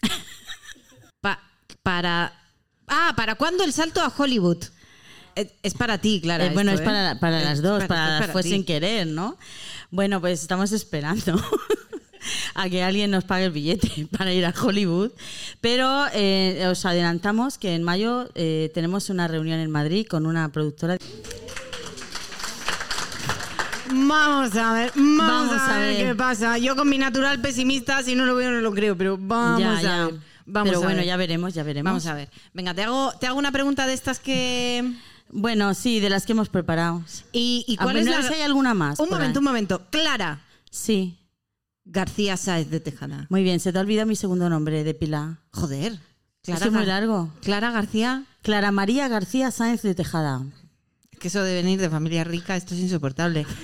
[1.20, 1.40] Pa-
[1.82, 2.32] para.
[2.88, 4.64] Ah, ¿para cuándo el salto a Hollywood?
[5.38, 6.46] Es, es para ti, Clara.
[6.46, 7.16] Eh, bueno, esto, es para, ¿eh?
[7.16, 8.50] para las dos, Es para, es las fue ti.
[8.50, 9.36] sin querer, ¿no?
[9.90, 11.40] Bueno, pues estamos esperando
[12.54, 15.12] a que alguien nos pague el billete para ir a Hollywood.
[15.60, 20.48] Pero eh, os adelantamos que en mayo eh, tenemos una reunión en Madrid con una
[20.50, 20.96] productora.
[23.90, 26.06] Vamos a ver, vamos, Vamos a, a ver, ver.
[26.08, 26.58] qué pasa.
[26.58, 29.76] Yo con mi natural pesimista, si no lo veo, no lo creo, pero vamos Ya,
[29.78, 30.06] a ya.
[30.06, 30.14] ver.
[30.50, 31.06] Vamos Pero a bueno, ver.
[31.06, 31.90] ya veremos, ya veremos.
[31.90, 32.28] Vamos a ver.
[32.54, 34.92] Venga, te hago, te hago una pregunta de estas que.
[35.30, 37.02] Bueno, sí, de las que hemos preparado.
[37.32, 38.98] ¿Y, y Ah, cuál pues es la- si hay alguna más.
[38.98, 39.42] Un momento, ahí.
[39.42, 39.82] un momento.
[39.90, 41.18] Clara Sí,
[41.84, 43.26] García Sáez de Tejada.
[43.30, 43.60] muy bien.
[43.60, 45.38] Se te ha olvidado mi segundo nombre de pila.
[45.52, 45.92] Joder.
[46.46, 47.30] Es que es muy largo.
[47.42, 48.24] Clara García.
[48.42, 50.42] Clara María García Sáenz de Tejada.
[51.20, 53.46] Que eso de venir de familia rica, esto es insoportable.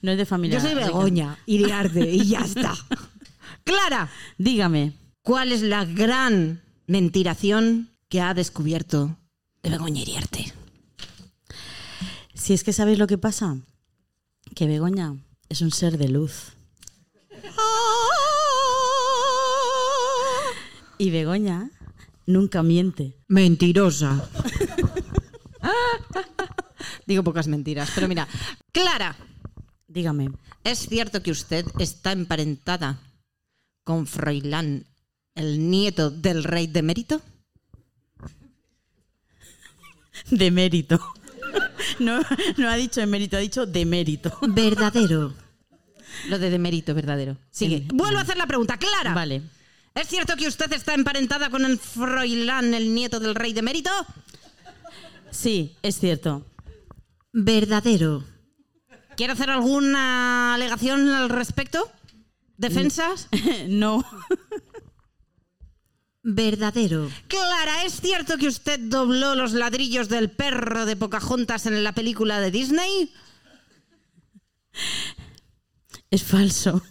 [0.00, 0.58] No es de familia.
[0.58, 0.86] Yo soy rica.
[0.86, 2.74] Begoña, Iriarte, y ya está.
[3.64, 4.08] Clara,
[4.38, 4.92] Dígame.
[5.22, 9.16] ¿cuál es la gran mentiración que ha descubierto
[9.62, 10.52] de Begoña Iriarte?
[12.44, 13.56] Si es que sabéis lo que pasa,
[14.54, 15.16] que Begoña
[15.48, 16.52] es un ser de luz.
[20.98, 21.70] Y Begoña
[22.26, 23.16] nunca miente.
[23.28, 24.28] Mentirosa.
[27.06, 28.28] Digo pocas mentiras, pero mira.
[28.72, 29.16] Clara,
[29.88, 30.30] Dígame.
[30.64, 33.00] ¿es cierto que usted está emparentada
[33.84, 34.84] con Froilán,
[35.34, 37.22] el nieto del rey de mérito?
[40.30, 41.00] De mérito.
[41.98, 42.20] No,
[42.56, 44.36] no ha dicho de mérito, ha dicho de mérito.
[44.42, 45.34] Verdadero.
[46.28, 47.36] Lo de demérito verdadero.
[47.50, 47.86] Sigue.
[47.92, 48.76] Vuelvo a hacer la pregunta.
[48.76, 49.14] Clara.
[49.14, 49.42] Vale.
[49.94, 53.90] ¿Es cierto que usted está emparentada con el Froilán, el nieto del rey de mérito?
[55.30, 56.46] Sí, es cierto.
[57.32, 58.24] Verdadero.
[59.16, 61.90] ¿Quiere hacer alguna alegación al respecto?
[62.56, 63.28] ¿Defensas?
[63.68, 64.04] No.
[66.26, 67.10] Verdadero.
[67.28, 72.40] Clara, ¿es cierto que usted dobló los ladrillos del perro de Pocahontas en la película
[72.40, 73.12] de Disney?
[76.10, 76.82] Es falso.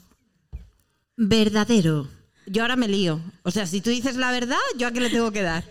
[1.17, 2.07] Verdadero.
[2.45, 3.19] Yo ahora me lío.
[3.41, 5.63] O sea, si tú dices la verdad, ¿yo a qué le tengo que dar?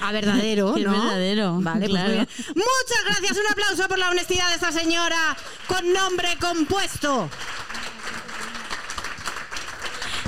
[0.00, 0.90] A verdadero, ¿no?
[0.92, 2.08] verdadero, Vale, pues claro.
[2.08, 2.28] muy bien.
[2.48, 3.38] Muchas gracias.
[3.38, 5.34] Un aplauso por la honestidad de esta señora
[5.66, 7.30] con nombre compuesto.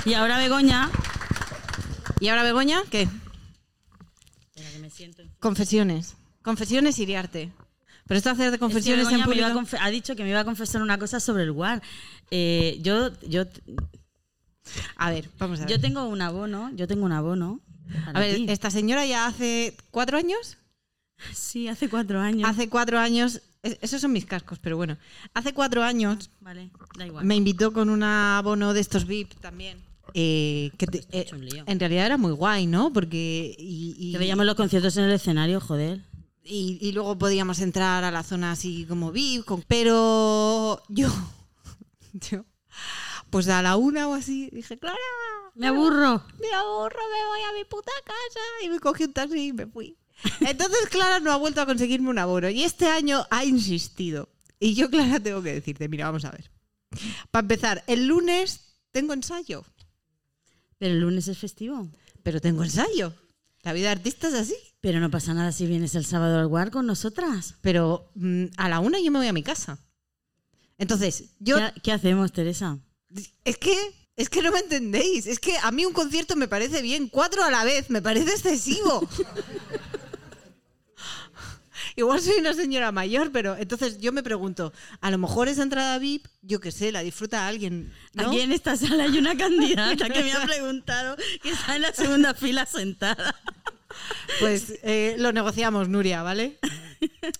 [0.05, 0.89] Y ahora Begoña.
[2.21, 2.81] ¿Y ahora Begoña?
[2.89, 3.09] ¿Qué?
[5.39, 6.15] Confesiones.
[6.43, 7.51] Confesiones Iriarte.
[8.07, 9.47] Pero esto hacer de Es que confesiones en me público...
[9.49, 11.81] confe- ha dicho que me iba a confesar una cosa sobre el WAR.
[12.29, 13.43] Eh, yo, yo,
[14.97, 15.71] A ver, vamos a ver.
[15.71, 16.71] yo tengo un abono.
[16.75, 17.59] Yo tengo un abono.
[18.13, 18.45] A ver, ti.
[18.49, 20.57] esta señora ya hace cuatro años.
[21.33, 22.49] Sí, hace cuatro años.
[22.49, 23.41] Hace cuatro años.
[23.63, 24.97] es- Esos son mis cascos, pero bueno.
[25.33, 27.25] Hace cuatro años Vale, da igual.
[27.25, 29.77] me invitó con un abono de estos VIP también.
[30.13, 31.27] Eh, que te- eh,
[31.65, 32.91] en realidad era muy guay, ¿no?
[32.93, 33.55] Porque.
[33.57, 36.01] Y, y- Que veíamos los conciertos en el escenario, joder.
[36.43, 39.45] y- y luego podíamos entrar a la zona así como VIP.
[39.45, 41.07] con- pero yo.
[42.13, 42.45] Yo.
[43.29, 44.97] Pues a la una o así dije, Clara,
[45.55, 46.21] Me aburro.
[46.39, 48.39] me aburro, me voy a mi puta casa.
[48.65, 49.97] Y me cogí un taxi y me fui.
[50.41, 52.49] Entonces Clara no ha vuelto a conseguirme un abono.
[52.49, 54.27] Y este año ha insistido.
[54.59, 56.51] Y yo, Clara, tengo que decirte, mira, vamos a ver.
[57.31, 59.63] Para empezar, el lunes tengo ensayo.
[60.81, 61.91] Pero el lunes es festivo.
[62.23, 63.13] Pero tengo ensayo.
[63.61, 64.55] La vida de artista es así.
[64.79, 67.53] Pero no pasa nada si vienes el sábado al WAR con nosotras.
[67.61, 69.77] Pero mm, a la una yo me voy a mi casa.
[70.79, 71.57] Entonces, yo...
[71.57, 72.79] ¿Qué, qué hacemos, Teresa?
[73.45, 73.77] Es que...
[74.15, 75.27] Es que no me entendéis.
[75.27, 77.09] Es que a mí un concierto me parece bien.
[77.09, 77.91] Cuatro a la vez.
[77.91, 79.07] Me parece excesivo.
[81.95, 85.97] Igual soy una señora mayor, pero entonces yo me pregunto, a lo mejor esa entrada
[85.99, 87.91] VIP, yo qué sé, la disfruta alguien.
[88.13, 88.27] ¿no?
[88.27, 91.93] Aquí en esta sala hay una candidata que me ha preguntado que está en la
[91.93, 93.35] segunda fila sentada.
[94.39, 96.59] Pues eh, lo negociamos, Nuria, ¿vale?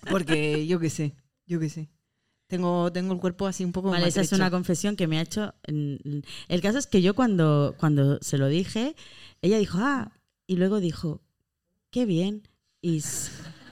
[0.09, 1.15] Porque yo qué sé,
[1.45, 1.89] yo qué sé.
[2.47, 5.21] Tengo, tengo el cuerpo así un poco Vale, esa es una confesión que me ha
[5.21, 5.53] hecho.
[5.63, 8.95] El caso es que yo cuando, cuando se lo dije,
[9.41, 10.11] ella dijo, ah,
[10.47, 11.21] y luego dijo,
[11.91, 12.49] qué bien.
[12.81, 13.01] Y,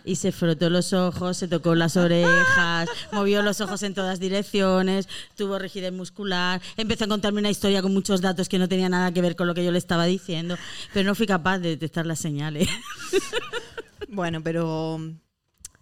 [0.09, 5.07] y se frotó los ojos, se tocó las orejas, movió los ojos en todas direcciones,
[5.35, 9.13] tuvo rigidez muscular, empezó a contarme una historia con muchos datos que no tenía nada
[9.13, 10.57] que ver con lo que yo le estaba diciendo,
[10.93, 12.67] pero no fui capaz de detectar las señales.
[14.11, 14.99] Bueno, pero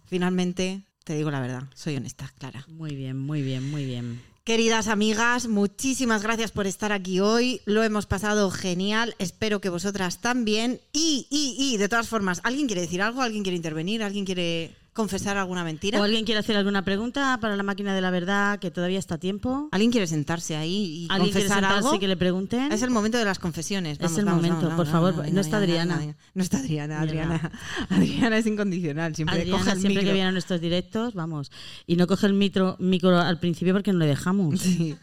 [0.04, 2.66] finalmente te digo la verdad, soy honesta, Clara.
[2.68, 4.20] Muy bien, muy bien, muy bien.
[4.48, 7.60] Queridas amigas, muchísimas gracias por estar aquí hoy.
[7.66, 9.14] Lo hemos pasado genial.
[9.18, 10.80] Espero que vosotras también.
[10.90, 13.20] Y, y, y, de todas formas, ¿alguien quiere decir algo?
[13.20, 14.02] ¿Alguien quiere intervenir?
[14.02, 15.98] ¿Alguien quiere confesar alguna mentira?
[16.00, 19.14] ¿O alguien quiere hacer alguna pregunta para la máquina de la verdad que todavía está
[19.14, 19.68] a tiempo?
[19.72, 22.00] ¿Alguien quiere sentarse ahí y ¿Alguien quiere confesar sentarse algo?
[22.00, 22.72] que le pregunten?
[22.72, 23.92] Es el momento de las confesiones.
[23.92, 25.32] Es Vamos, el vamos, momento, vamos, por vamos, favor.
[25.32, 26.16] No está Adriana.
[26.34, 27.52] No está Adriana, Adriana.
[27.88, 28.36] Adriana.
[28.38, 30.14] Es incondicional, siempre Adriana, coge el siempre que micro.
[30.14, 31.50] viene a nuestros directos, vamos.
[31.86, 34.60] Y no coge el micro, micro al principio porque no le dejamos.
[34.60, 34.96] Sí.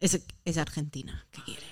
[0.00, 1.26] Es, es Argentina.
[1.30, 1.64] ¿Qué quieres?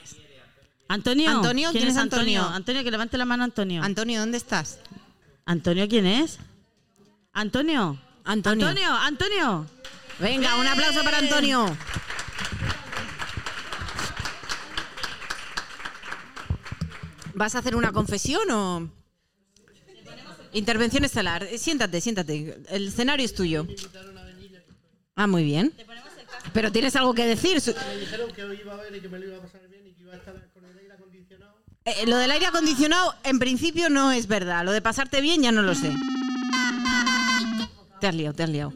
[0.88, 1.30] Antonio.
[1.30, 2.02] Antonio, ¿quién, ¿quién es es?
[2.02, 2.44] Antonio?
[2.44, 3.80] Antonio, que levante la mano Antonio.
[3.82, 4.80] Antonio, ¿dónde estás?
[5.47, 6.38] Antonio, ¿quién es?
[7.32, 7.98] Antonio.
[8.24, 8.66] Antonio.
[8.69, 9.66] Antonio, Antonio.
[10.19, 11.77] Venga, un aplauso para Antonio.
[17.35, 18.90] ¿Vas a hacer una confesión o...?
[20.52, 21.44] Intervención estelar.
[21.44, 22.61] Eh, Siéntate, siéntate.
[22.70, 23.66] El escenario es tuyo.
[25.15, 25.73] Ah, muy bien.
[26.52, 27.61] Pero tienes algo que decir.
[27.61, 29.86] Su- dijeron que hoy iba a ver y que me lo iba a pasar bien
[29.86, 31.55] y que iba a estar con el aire acondicionado.
[31.85, 34.65] Eh, lo del aire acondicionado, en principio, no es verdad.
[34.65, 35.94] Lo de pasarte bien, ya no lo sé.
[38.01, 38.72] Te has liado, te has liado.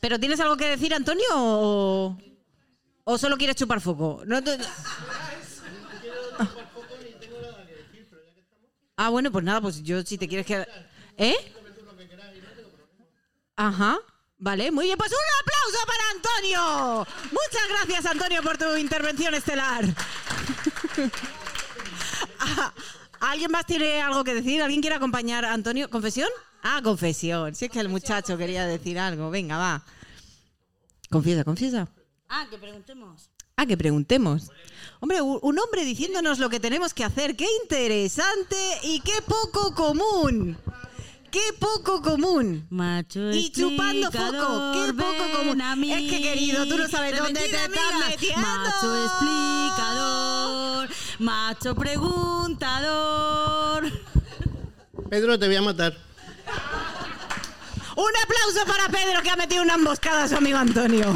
[0.00, 2.16] ¿Pero tienes algo que decir, Antonio, o,
[3.04, 4.22] o solo quieres chupar foco?
[4.26, 4.58] No te-
[9.00, 10.68] Ah, bueno, pues nada, pues yo si te quieres quedar...
[11.16, 11.36] ¿Eh?
[13.56, 13.96] Ajá.
[14.38, 14.96] Vale, muy bien.
[14.98, 17.06] Pues un aplauso para Antonio.
[17.32, 19.84] Muchas gracias, Antonio, por tu intervención estelar.
[23.20, 24.62] ¿Alguien más tiene algo que decir?
[24.62, 25.90] ¿Alguien quiere acompañar a Antonio?
[25.90, 26.28] ¿Confesión?
[26.62, 27.54] Ah, confesión.
[27.54, 29.30] Si es que el muchacho quería decir algo.
[29.30, 29.84] Venga, va.
[31.10, 31.88] Confiesa, confiesa.
[32.28, 33.30] Ah, que preguntemos.
[33.56, 34.50] Ah, que preguntemos.
[35.00, 37.36] Hombre, un hombre diciéndonos lo que tenemos que hacer.
[37.36, 40.56] ¡Qué interesante y qué poco común!
[41.30, 42.66] ¡Qué poco común!
[42.70, 45.60] Macho Y chupando foco, qué poco común.
[45.60, 47.68] Es que, querido, tú no sabes De dónde te estás
[48.08, 48.40] metiendo.
[48.40, 50.37] Macho explicador,
[51.18, 53.90] macho preguntador.
[55.10, 55.94] Pedro, te voy a matar.
[57.96, 61.14] Un aplauso para Pedro que ha metido una emboscada a su amigo Antonio.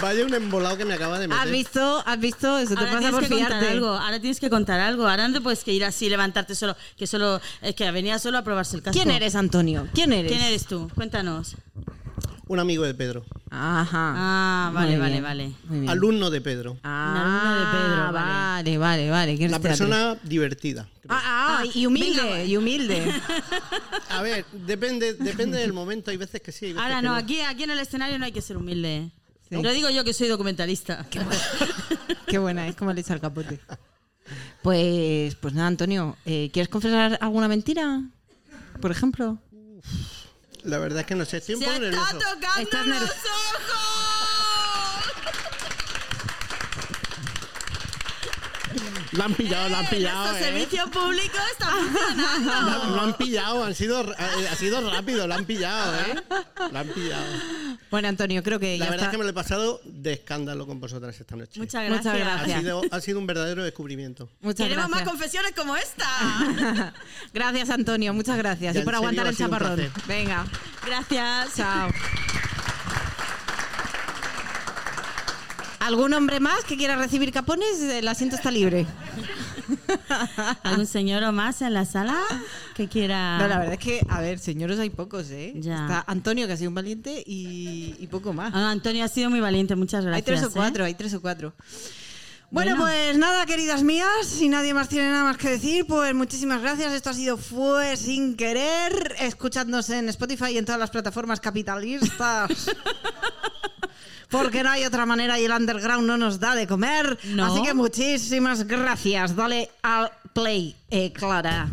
[0.00, 1.42] Vaya un embolado que me acaba de meter.
[1.42, 2.02] ¿Has visto?
[2.06, 2.58] ¿Has visto?
[2.58, 3.68] Eso te Ahora pasa tienes por que contar fiarte.
[3.70, 3.88] algo.
[3.88, 5.08] Ahora tienes que contar algo.
[5.08, 6.76] Ahora no te puedes que ir así, levantarte solo.
[6.96, 8.92] Que solo es que venía solo a probarse el casco.
[8.98, 9.88] ¿Quién eres, Antonio?
[9.94, 10.30] ¿Quién eres?
[10.30, 10.90] ¿Quién eres tú?
[10.94, 11.56] Cuéntanos.
[12.48, 13.24] Un amigo de Pedro.
[13.50, 14.14] Ajá.
[14.16, 15.52] Ah, Muy vale, vale, bien, vale.
[15.64, 15.90] muy bien.
[15.90, 16.78] Alumno de Pedro.
[16.82, 18.18] Ah, Un alumno de Pedro, vale.
[18.18, 19.36] vale, vale, vale.
[19.36, 20.88] ¿Quién La persona divertida.
[21.08, 22.44] Ah, ah, y humilde, venga.
[22.44, 23.12] y humilde.
[24.10, 26.10] A ver, depende, depende del momento.
[26.10, 26.66] Hay veces que sí.
[26.66, 29.10] hay veces Ahora que no, aquí, aquí en el escenario no hay que ser humilde.
[29.48, 29.62] Sí.
[29.62, 31.06] Lo digo yo que soy documentalista.
[32.26, 33.60] Qué buena, es como le echa el capote.
[34.62, 38.02] Pues, pues nada, Antonio, eh, ¿quieres confesar alguna mentira?
[38.80, 39.38] Por ejemplo.
[40.64, 41.38] La verdad es que no sé.
[41.38, 42.18] Estoy un ¡Se poco está nervioso.
[42.18, 44.07] tocando Estás los nerv- ojos!
[49.12, 50.24] Lo han pillado, lo han pillado.
[50.24, 50.50] Nuestro ¿eh?
[50.52, 52.96] servicio público está funcionando.
[52.96, 56.14] lo han pillado, han sido, eh, ha sido rápido, lo han pillado, ¿eh?
[56.70, 57.24] Lo han pillado.
[57.90, 59.04] Bueno, Antonio, creo que La ya verdad está.
[59.06, 61.58] es que me lo he pasado de escándalo con vosotras esta noche.
[61.58, 62.26] Muchas Muchas gracias.
[62.26, 62.60] ha, gracias.
[62.60, 64.28] sido, ha sido un verdadero descubrimiento.
[64.40, 65.08] Muchas Queremos más gracias.
[65.10, 66.92] confesiones como esta.
[67.32, 68.74] gracias, Antonio, muchas gracias.
[68.74, 69.90] Ya, y por aguantar el chaparrón.
[70.06, 70.44] Venga,
[70.84, 71.54] Gracias.
[71.56, 71.88] chao.
[75.88, 77.80] ¿Algún hombre más que quiera recibir capones?
[77.80, 78.84] El asiento está libre.
[80.62, 82.14] ¿Algún señor o más en la sala
[82.74, 83.38] que quiera...?
[83.38, 85.54] No, la verdad es que, a ver, señores hay pocos, ¿eh?
[85.56, 85.76] Ya.
[85.86, 88.52] Está Antonio, que ha sido un valiente, y, y poco más.
[88.54, 90.16] Ah, Antonio ha sido muy valiente, muchas gracias.
[90.16, 90.52] hay tres o ¿eh?
[90.52, 91.54] cuatro, hay tres o cuatro.
[92.50, 92.82] Bueno, Bueno.
[92.82, 96.92] pues nada, queridas mías, si nadie más tiene nada más que decir, pues muchísimas gracias.
[96.92, 102.70] Esto ha sido Fue Sin Querer, escuchándose en Spotify y en todas las plataformas capitalistas.
[104.30, 107.18] Porque no hay otra manera y el underground no nos da de comer.
[107.24, 107.46] No.
[107.46, 109.34] Así que muchísimas gracias.
[109.34, 111.68] Dale al play, eh, Clara.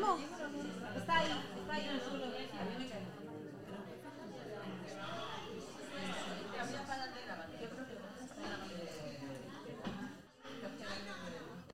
[0.00, 0.29] vamos.